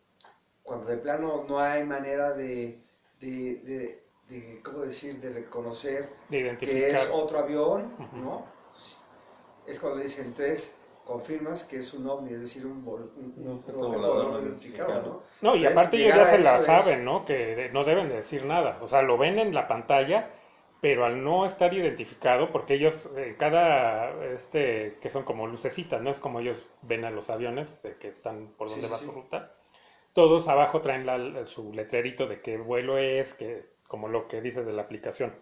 [0.62, 2.82] cuando de plano no hay manera de,
[3.20, 7.94] de, de, de, ¿cómo decir?, de reconocer De que es otro avión.
[8.14, 8.46] ¿no?
[9.68, 10.76] Es cuando dicen, entonces
[11.06, 14.32] confirmas que es un ovni, es decir, un, vol- un, Un un objeto objeto volador
[14.34, 15.02] no identificado.
[15.02, 15.24] ¿no?
[15.42, 17.26] No, y Entonces, aparte ellos ya se la es- saben, ¿no?
[17.26, 18.80] Que de- no deben de decir nada.
[18.82, 20.30] O sea, lo ven en la pantalla,
[20.82, 26.10] pero al no estar identificado, porque ellos, eh, cada, este, que son como lucecitas, ¿no?
[26.12, 29.06] Es como ellos ven a los aviones, de que están por donde sí, va sí.
[29.06, 29.54] su ruta.
[30.14, 34.66] Todos abajo traen la- su letrerito de qué vuelo es, que, como lo que dices
[34.66, 35.34] de la aplicación.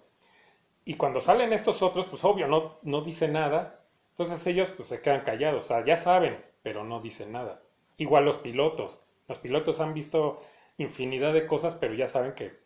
[0.86, 3.81] Y cuando salen estos otros, pues obvio, no, no dicen nada.
[4.22, 5.66] Entonces ellos pues se quedan callados.
[5.66, 7.64] O sea, ya saben, pero no dicen nada.
[7.98, 9.04] Igual los pilotos.
[9.28, 10.42] Los pilotos han visto
[10.78, 12.60] infinidad de cosas, pero ya saben que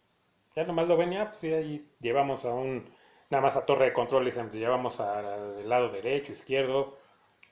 [0.53, 2.89] ya nomás lo ven y ah, pues ahí llevamos a un,
[3.29, 6.97] nada más a torre de control, y pues, llevamos al lado derecho, izquierdo,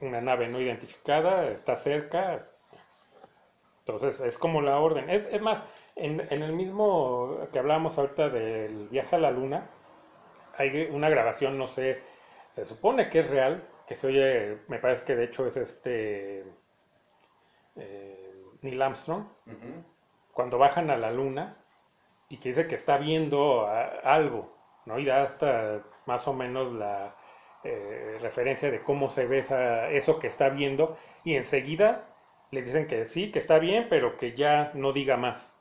[0.01, 2.49] una nave no identificada, está cerca.
[3.79, 5.09] Entonces es como la orden.
[5.09, 9.69] Es, es más, en, en el mismo que hablábamos ahorita del viaje a la luna,
[10.57, 12.01] hay una grabación, no sé,
[12.51, 16.43] se supone que es real, que se oye, me parece que de hecho es este
[17.75, 19.25] eh, Neil Armstrong,
[20.31, 21.57] cuando bajan a la luna
[22.29, 24.99] y que dice que está viendo a- algo, ¿no?
[24.99, 27.15] Y da hasta más o menos la
[27.63, 32.05] eh, referencia de cómo se ve esa- eso que está viendo y enseguida
[32.51, 35.55] le dicen que sí, que está bien, pero que ya no diga más.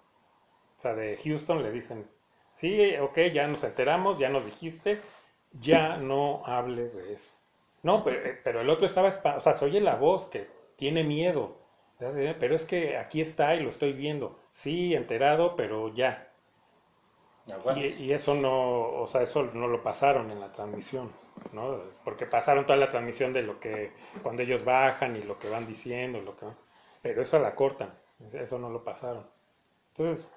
[0.79, 2.09] O sea, de Houston le dicen,
[2.55, 5.01] sí, ok, ya nos enteramos, ya nos dijiste,
[5.53, 7.33] ya no hables de eso.
[7.83, 11.59] No, pero, pero el otro estaba, o sea, se oye la voz que tiene miedo.
[11.99, 14.39] Pero es que aquí está y lo estoy viendo.
[14.51, 16.29] Sí, enterado, pero ya.
[17.75, 21.11] Y, y eso no, o sea, eso no lo pasaron en la transmisión,
[21.53, 21.81] ¿no?
[22.05, 25.67] Porque pasaron toda la transmisión de lo que, cuando ellos bajan y lo que van
[25.67, 26.47] diciendo, lo que,
[27.03, 27.93] pero eso la cortan,
[28.33, 29.27] eso no lo pasaron.
[29.97, 30.29] Entonces,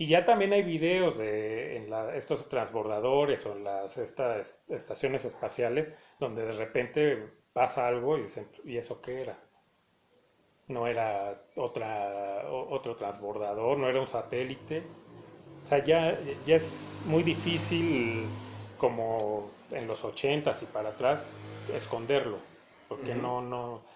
[0.00, 5.24] y ya también hay videos de en la- estos transbordadores o en las estas estaciones
[5.26, 7.02] espaciales donde de repente
[7.52, 9.38] pasa algo y dicen, ¿y eso qué era?
[10.68, 15.00] No era otra, otro transbordador, no era un satélite.
[15.64, 18.40] O sea, ya, ya es muy difícil,
[18.76, 22.42] como en los ochentas y para atrás, esconderlo,
[22.88, 23.16] porque Ujú.
[23.16, 23.86] no, no,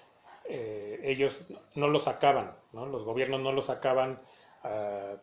[0.45, 2.87] eh, ellos no lo sacaban, ¿no?
[2.87, 4.23] Los gobiernos no lo sacaban
[4.65, 5.17] ah,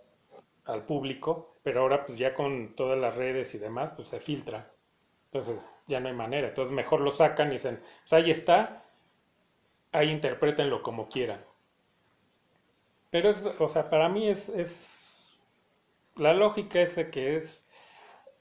[0.71, 4.71] al público, pero ahora pues ya con todas las redes y demás, pues se filtra.
[5.31, 6.49] Entonces ya no hay manera.
[6.49, 8.83] Entonces mejor lo sacan y dicen, pues ahí está,
[9.91, 11.45] ahí interpretenlo como quieran.
[13.11, 15.37] Pero es, o sea, para mí es, es
[16.15, 17.69] la lógica es de que es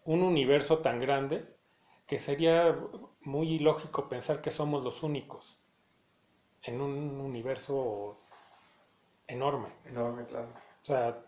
[0.05, 1.47] un universo tan grande
[2.07, 2.77] que sería
[3.23, 5.61] muy ilógico pensar que somos los únicos
[6.63, 8.19] en un universo
[9.27, 9.69] enorme.
[9.87, 10.49] Enorme, claro.
[10.83, 11.23] O sea,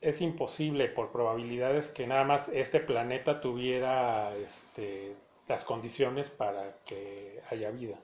[0.00, 5.14] es imposible por probabilidades que nada más este planeta tuviera este,
[5.48, 7.98] las condiciones para que haya vida.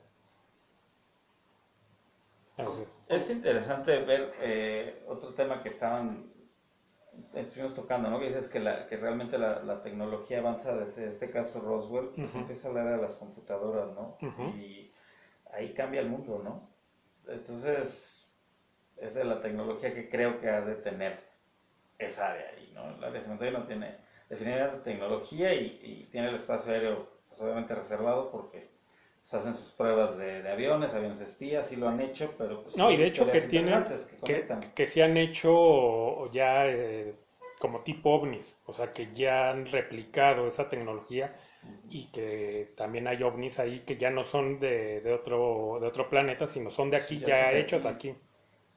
[2.57, 6.32] Así- Es interesante ver eh, otro tema que estaban
[7.34, 8.18] estuvimos tocando, ¿no?
[8.20, 12.36] Que dices que, la, que realmente la, la tecnología avanza desde este caso Roswell, pues
[12.36, 14.16] empieza a hablar de las computadoras, ¿no?
[14.49, 14.93] Y
[15.53, 16.68] ahí cambia el mundo, ¿no?
[17.32, 18.28] Entonces,
[18.99, 21.20] esa es la tecnología que creo que ha de tener
[22.07, 22.88] esa área ahí, ¿no?
[22.96, 23.96] El área 51 tiene
[24.28, 28.70] definitivamente tecnología y, y tiene el espacio aéreo, pues obviamente reservado porque
[29.22, 32.76] se hacen sus pruebas de, de aviones, aviones espías, sí lo han hecho, pero pues
[32.76, 33.84] No, y de hecho que tienen,
[34.24, 37.14] que que, se han hecho ya eh,
[37.61, 41.34] como tipo ovnis, o sea que ya han replicado esa tecnología
[41.88, 46.09] y que también hay ovnis ahí que ya no son de, de otro, de otro
[46.11, 48.11] planeta, sino son de aquí, Sí, ya hechos aquí.
[48.11, 48.18] aquí.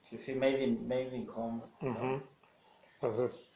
[0.04, 1.62] Sí, sí, made in, made in home.
[1.82, 2.22] ¿no?
[3.00, 3.48] Entonces,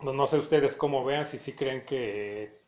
[0.00, 2.60] no, no sé ustedes cómo vean, si sí creen que...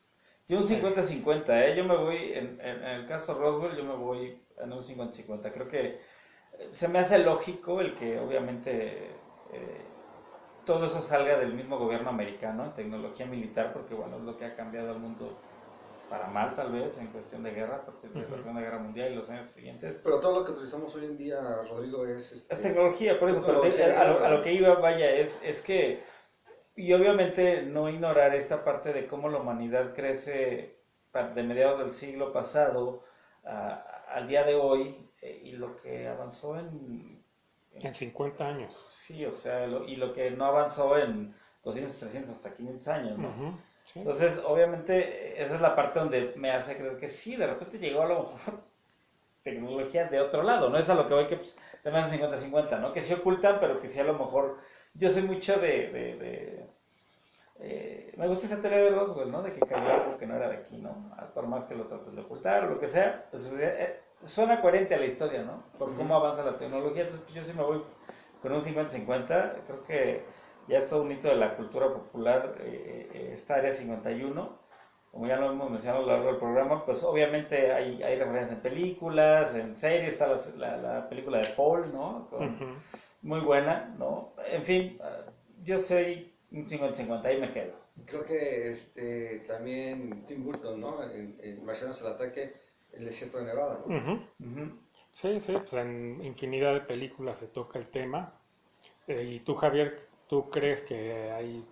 [0.49, 1.77] Yo un 50-50, ¿eh?
[1.77, 5.53] Yo me voy, en, en- en el caso Roswell, yo me voy en un 50-50.
[5.53, 6.01] Creo que
[6.53, 9.95] eh, se me hace lógico el que obviamente eh,
[10.65, 14.47] todo eso salga del mismo gobierno americano en tecnología militar, porque bueno, es lo que
[14.47, 15.46] ha cambiado el mundo
[16.09, 18.37] para mal tal vez en cuestión de guerra, a partir de la.
[18.39, 20.01] Segunda Guerra Mundial y los años siguientes.
[20.05, 22.33] Pero todo lo que utilizamos hoy en día, Rodrigo, es...
[22.33, 24.37] este, Es tecnología, por eso, Es pero a, lo, a claro.
[24.39, 26.03] lo que iba, vaya, es, es que,
[26.77, 30.77] y obviamente no ignorar esta parte de cómo la humanidad crece
[31.35, 33.03] de mediados del siglo pasado
[33.45, 37.23] a- al día de hoy eh, y lo que avanzó en,
[37.73, 38.87] En 50 años.
[38.91, 41.35] sí, o sea, lo- y lo que no avanzó en
[41.65, 43.59] 200, 300, hasta 500 años, ¿no?
[43.87, 44.01] Sí.
[44.01, 48.03] Entonces, obviamente, esa es la parte donde me hace creer que sí, de repente llegó
[48.03, 48.39] a lo mejor
[49.45, 50.79] tecnología de otro lado, ¿no?
[50.79, 52.93] Es a lo que voy que pues, se me hace 50-50, ¿no?
[52.93, 54.59] Que sí ocultan, pero que sí a lo mejor...
[54.95, 55.69] Yo soy mucho de...
[55.93, 56.67] de- de,
[57.59, 59.43] eh, me gusta esa teoría de Roswell, ¿no?
[59.43, 61.11] De que cayó algo que no era de aquí, ¿no?
[61.17, 64.61] Ah, Por más que lo trates de ocultar o lo que sea, pues, eh, suena
[64.61, 65.65] coherente a la historia, ¿no?
[65.79, 67.03] Por cómo avanza la tecnología.
[67.03, 67.83] Entonces, pues, yo sí me voy
[68.43, 69.63] con un 50-50.
[69.67, 70.27] Creo que
[70.69, 74.59] ya es todo un hito de la cultura popular eh, eh, esta área 51
[75.13, 78.57] como ya lo hemos mencionado a lo largo del programa, pues obviamente hay, hay referencias
[78.57, 82.27] en películas, en series, está la, la- la película de Paul, ¿no?
[82.29, 82.59] Con-.
[83.23, 84.35] Muy buena, ¿no?
[84.53, 84.99] En fin,
[85.65, 87.73] yo soy un 50-50, ahí me quedo.
[88.05, 91.03] Creo que este, también Tim Burton, ¿no?
[91.03, 92.53] En, en Marcianos al ataque,
[92.93, 93.95] el desierto de Nevada, ¿no?
[95.13, 98.35] Sí, sí, pues en infinidad de películas se toca el tema.
[99.09, 101.67] Eh, ¿Y tú, Javier, tú crees que hay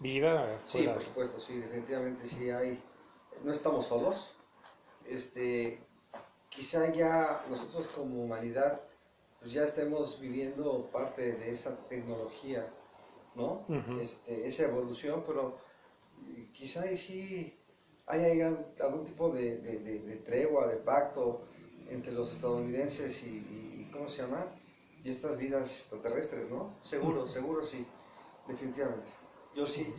[0.00, 0.60] vida?
[0.64, 2.82] Sí, por supuesto, sí, definitivamente sí hay.
[3.42, 4.34] No estamos solos.
[5.06, 5.78] Este,
[6.48, 8.80] quizá ya nosotros como humanidad,
[9.38, 12.66] pues ya estemos viviendo parte de esa tecnología,
[13.34, 13.64] ¿no?
[14.00, 15.58] Este, esa evolución, pero
[16.52, 17.56] quizá ahí sí
[18.06, 21.42] hay, hay al- algún tipo de, de- de- de tregua, de pacto
[21.88, 24.46] entre los estadounidenses y, y- y, ¿cómo se llama?
[25.04, 26.74] Y estas vidas extraterrestres, ¿no?
[26.82, 27.86] Seguro, seguro sí,
[28.48, 29.10] definitivamente.
[29.54, 29.92] Yo sí,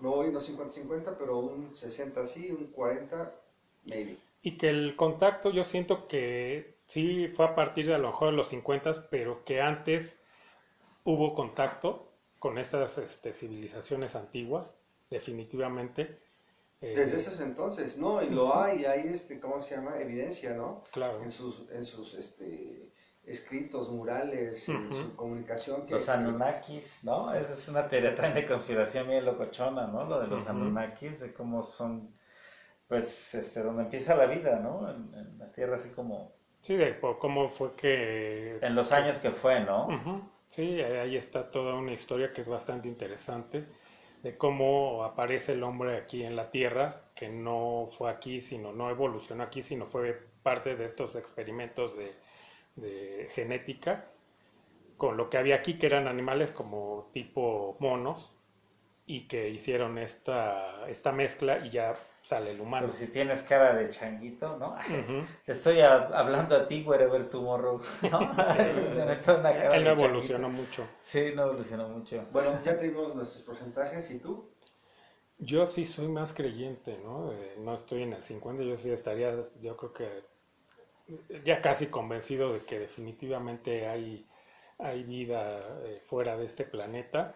[0.00, 3.34] me voy no 50-50, pero un 60 sí, un 40
[3.84, 4.18] maybe.
[4.42, 8.30] Y que el contacto yo siento que sí fue a partir de a lo mejor
[8.30, 10.20] de los 50, pero que antes
[11.04, 14.74] hubo contacto con estas este, civilizaciones antiguas,
[15.10, 16.18] definitivamente.
[16.80, 18.22] Eh, Desde esos entonces, ¿no?
[18.22, 19.98] Y lo hay, hay, este, ¿cómo se llama?
[19.98, 20.80] Evidencia, ¿no?
[20.92, 21.20] Claro.
[21.22, 22.87] En sus, en sus este,
[23.28, 24.94] escritos, murales, Ujú.
[24.94, 25.86] su comunicación.
[25.86, 27.32] Que, Los Anunnakis, ¿no?
[27.34, 30.04] Esa es una teoría también de conspiración bien locochona, ¿no?
[30.04, 30.50] Lo de los Ujú.
[30.50, 32.14] Anunnakis, de cómo son,
[32.88, 34.90] pues, este, donde empieza la vida, ¿no?
[34.90, 38.58] En, en la Tierra, así como Sí, de cómo fue que...
[38.60, 39.88] en los años que fue, ¿no?
[40.48, 43.64] Sí, ahí está toda una historia que es bastante interesante
[44.22, 48.90] de cómo aparece el hombre aquí en la Tierra, que no fue aquí, sino no
[48.90, 52.12] evolucionó aquí, sino fue parte de estos experimentos de,
[52.80, 54.06] de genética
[54.96, 58.32] con lo que había aquí, que eran animales como tipo monos,
[59.06, 62.86] y que hicieron esta, esta mezcla y ya sale el humano.
[62.86, 64.76] Pero si tienes cara de changuito, ¿no?
[65.46, 68.18] Te estoy a- hablando a ti, wherever tomorrow, ¿no?
[69.74, 70.48] Él no evolucionó changuito.
[70.48, 70.86] mucho.
[71.00, 72.22] Sí, no evolucionó mucho.
[72.32, 74.44] Bueno, ya tenemos nuestros porcentajes, ¿y tú?
[75.38, 77.32] Yo sí soy más creyente, ¿no?
[77.32, 80.08] Eh, no estoy en el 50, yo sí estaría, yo creo que
[81.44, 84.26] ya casi convencido de que definitivamente hay,
[84.78, 87.34] hay vida eh, fuera de este planeta,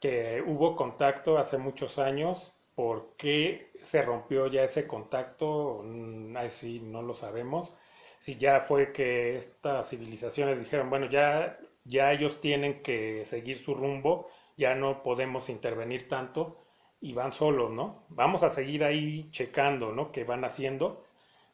[0.00, 5.82] que hubo contacto hace muchos años, ¿por qué se rompió ya ese contacto?
[5.84, 7.74] Mm, Ahí sí no lo sabemos.
[8.18, 13.74] Si ya fue que estas civilizaciones dijeron, bueno, ya, ya ellos tienen que seguir su
[13.74, 16.58] rumbo, ya no podemos intervenir tanto
[17.00, 18.04] y van solos, ¿no?
[18.08, 20.10] Vamos a seguir ahí checando, ¿no?
[20.12, 21.04] Qué van haciendo,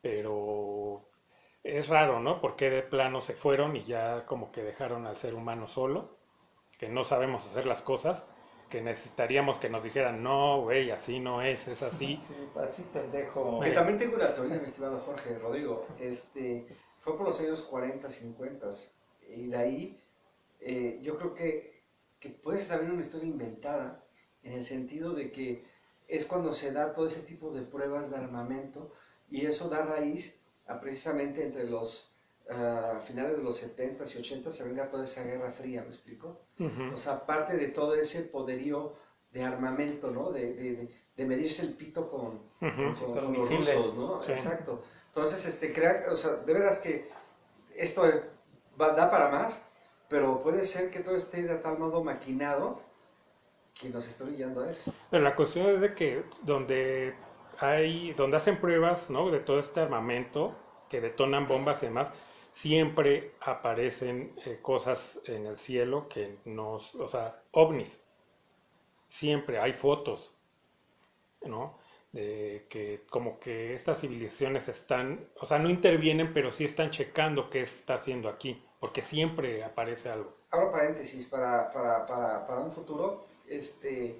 [0.00, 1.09] pero
[1.62, 2.40] es raro, ¿no?
[2.40, 6.16] Porque de plano se fueron y ya como que dejaron al ser humano solo,
[6.78, 8.26] que no sabemos hacer las cosas,
[8.70, 12.18] que necesitaríamos que nos dijeran, no, güey, así no es, es así.
[12.28, 13.61] Sí, así pendejo.
[13.61, 15.86] Que también tengo una teoría, mi estimado Jorge Rodrigo.
[15.98, 16.66] Este,
[17.00, 18.70] fue por los años 40, 50.
[19.34, 20.00] Y de ahí,
[20.61, 21.82] eh, yo creo que,
[22.20, 24.04] que puede ser también una historia inventada,
[24.42, 25.64] en el sentido de que
[26.08, 28.92] es cuando se da todo ese tipo de pruebas de armamento,
[29.30, 30.39] y eso da raíz
[30.78, 32.10] precisamente entre los
[32.50, 36.38] ah, finales de los 70s y 80s se venga toda esa guerra fría, ¿me explico?
[36.58, 36.92] Ujú.
[36.92, 38.94] O sea, parte de todo ese poderío
[39.32, 40.30] de armamento, ¿no?
[40.30, 42.94] De, de, de- de medirse el pito con, Ujú.
[42.94, 44.22] con, con con los rusos, ¿no?
[44.22, 44.32] Sí.
[44.32, 44.82] Exacto.
[45.06, 47.10] Entonces, este, crea, o sea, de veras que
[47.76, 48.02] esto
[48.80, 49.62] va, da para más,
[50.08, 52.80] pero puede ser que todo esté de tal modo maquinado
[53.78, 54.92] que nos esté guiando a eso.
[55.10, 57.14] Pero la cuestión es de que donde
[57.61, 59.30] hay, donde hacen pruebas, ¿no?
[59.30, 60.56] De todo este armamento
[60.88, 62.12] que detonan bombas y demás,
[62.52, 68.02] siempre aparecen eh, cosas en el cielo que nos, o sea, ovnis,
[69.08, 70.34] siempre hay fotos,
[71.42, 71.78] ¿no?
[72.12, 77.50] De que como que estas civilizaciones están, o sea, no intervienen, pero sí están checando
[77.50, 80.34] qué está haciendo aquí, porque siempre aparece algo.
[80.50, 83.26] Abro paréntesis para, para, para, para un futuro.
[83.46, 84.18] Este,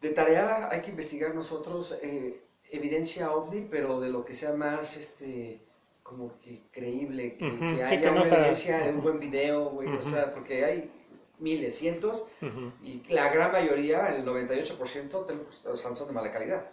[0.00, 2.40] de tarea hay que investigar nosotros eh,
[2.70, 5.60] evidencia ovni, pero de lo que sea más este
[6.02, 9.02] como que creíble, que, Ujú, que sí, haya que no una sea- evidencia de un
[9.02, 10.02] buen video, güey, o Ujú.
[10.02, 10.90] sea, porque hay
[11.38, 16.30] miles, cientos, Ujú, y la gran mayoría, el 98%, te- o sea, son de mala
[16.30, 16.66] calidad.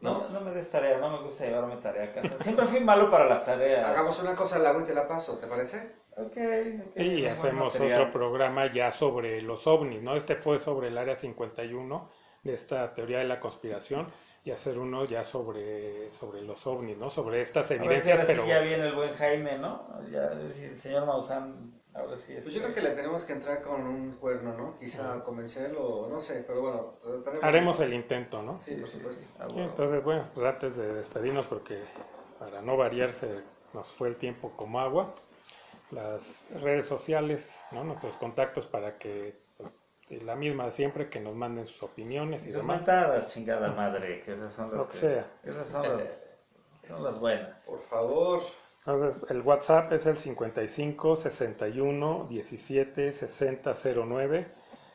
[0.00, 2.42] No, no me des tarea, no me gusta llevarme tarea a casa.
[2.42, 3.86] Siempre fui malo para las tareas.
[3.88, 5.92] Hagamos una cosa, Laura, y te la paso, ¿te parece?
[6.16, 6.36] Ok,
[6.90, 6.96] ok.
[7.00, 8.00] Y hacemos material.
[8.02, 10.16] otro programa ya sobre los ovnis, ¿no?
[10.16, 12.10] Este fue sobre el área 51
[12.42, 14.06] de esta teoría de la conspiración
[14.44, 17.08] y hacer uno ya sobre, sobre los ovnis, ¿no?
[17.10, 19.88] Sobre estas A ver si evidencias, ahora sí pero ya viene el buen Jaime, ¿no?
[20.10, 22.42] Ya, a ver si el señor Maussan ahora sí es.
[22.42, 24.74] Pues yo creo que le tenemos que entrar con un cuerno, ¿no?
[24.76, 28.58] Quizá convencerlo, no sé, pero bueno, trataremos- haremos el intento, ¿no?
[28.58, 29.26] Sí, por supuesto.
[29.38, 29.68] Ah, Sí, bueno.
[29.70, 31.78] entonces, bueno, pues antes de despedirnos, porque
[32.40, 33.42] para no variarse
[33.74, 35.14] nos fue el tiempo como agua,
[35.92, 37.84] las redes sociales, ¿no?
[37.84, 39.41] nuestros contactos para que,
[40.20, 42.78] la misma de siempre, que nos manden sus opiniones y demás.
[42.78, 45.26] mentadas, chingada madre, que esas son las Lo que sea.
[45.42, 46.38] Esas son las,
[46.78, 47.64] son las buenas.
[47.66, 48.40] Por favor.
[48.84, 53.72] Entonces, el WhatsApp es el 55 61 17 60
[54.04, 54.46] 09.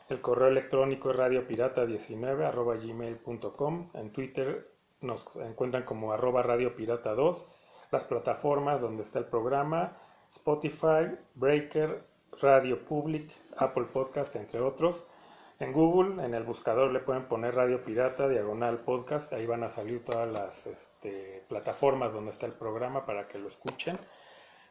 [0.10, 3.90] El correo electrónico es radiopirata19 arroba gmail.com.
[3.94, 4.70] En Twitter
[5.02, 7.50] nos encuentran como arroba radiopirata 2.
[7.92, 9.98] Las plataformas donde está el programa,
[10.32, 12.04] Spotify, Breaker,
[12.42, 15.06] Radio Public, Apple Podcast, entre otros.
[15.60, 19.70] En Google, en el buscador le pueden poner Radio Pirata, diagonal podcast, ahí van a
[19.70, 23.98] salir todas las este, plataformas donde está el programa para que lo escuchen.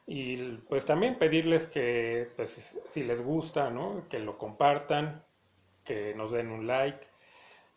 [0.07, 0.37] Y
[0.69, 4.05] pues también pedirles que pues, si les gusta, ¿no?
[4.09, 5.25] que lo compartan,
[5.85, 7.05] que nos den un like,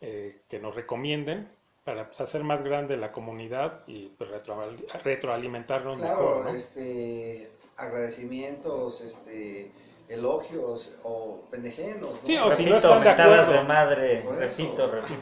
[0.01, 1.49] eh, que nos recomienden
[1.83, 6.45] para pues, hacer más grande la comunidad y pues, retroal- retroalimentarnos Claro, mejor.
[6.45, 6.49] ¿no?
[6.55, 7.49] este,
[7.79, 9.71] agradecimientos, este,
[10.07, 12.15] elogios o pendejenos.
[12.15, 12.23] ¿no?
[12.23, 13.53] Sí, o si no están de acuerdo.
[13.53, 15.17] de madre, repito, repito.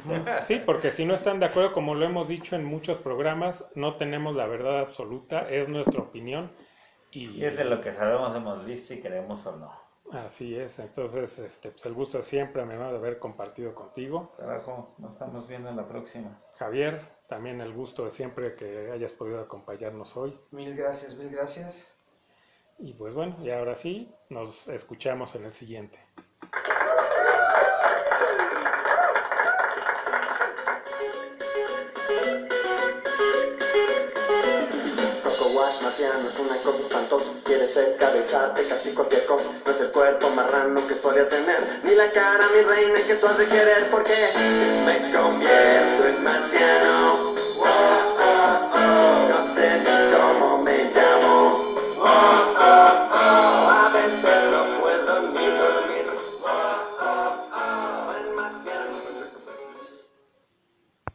[0.45, 3.95] Sí, porque si no están de acuerdo, como lo hemos dicho en muchos programas, no
[3.97, 6.51] tenemos la verdad absoluta, es nuestra opinión
[7.11, 9.71] y Y es de lo que sabemos, hemos visto y queremos o no.
[10.11, 10.79] así es.
[10.79, 14.31] Entonces, este, pues el gusto es siempre, mi hermano, de haber compartido contigo.
[14.37, 16.41] Carajo, nos estamos viendo en la próxima.
[16.57, 20.39] Javier, también el gusto de siempre que hayas podido acompañarnos hoy.
[20.51, 21.85] Mil gracias, mil gracias.
[22.79, 25.99] Y pues bueno, y ahora sí, nos escuchamos en el siguiente.
[35.83, 37.31] Marciano es una cosa espantosa.
[37.43, 39.49] Quieres escabecharte casi cualquier cosa.
[39.65, 43.27] No es el cuerpo marrano que solía tener, ni la cara, mi reina, que tú
[43.27, 43.89] has de querer.
[43.89, 44.13] Porque
[44.85, 47.26] me convierto en marciano.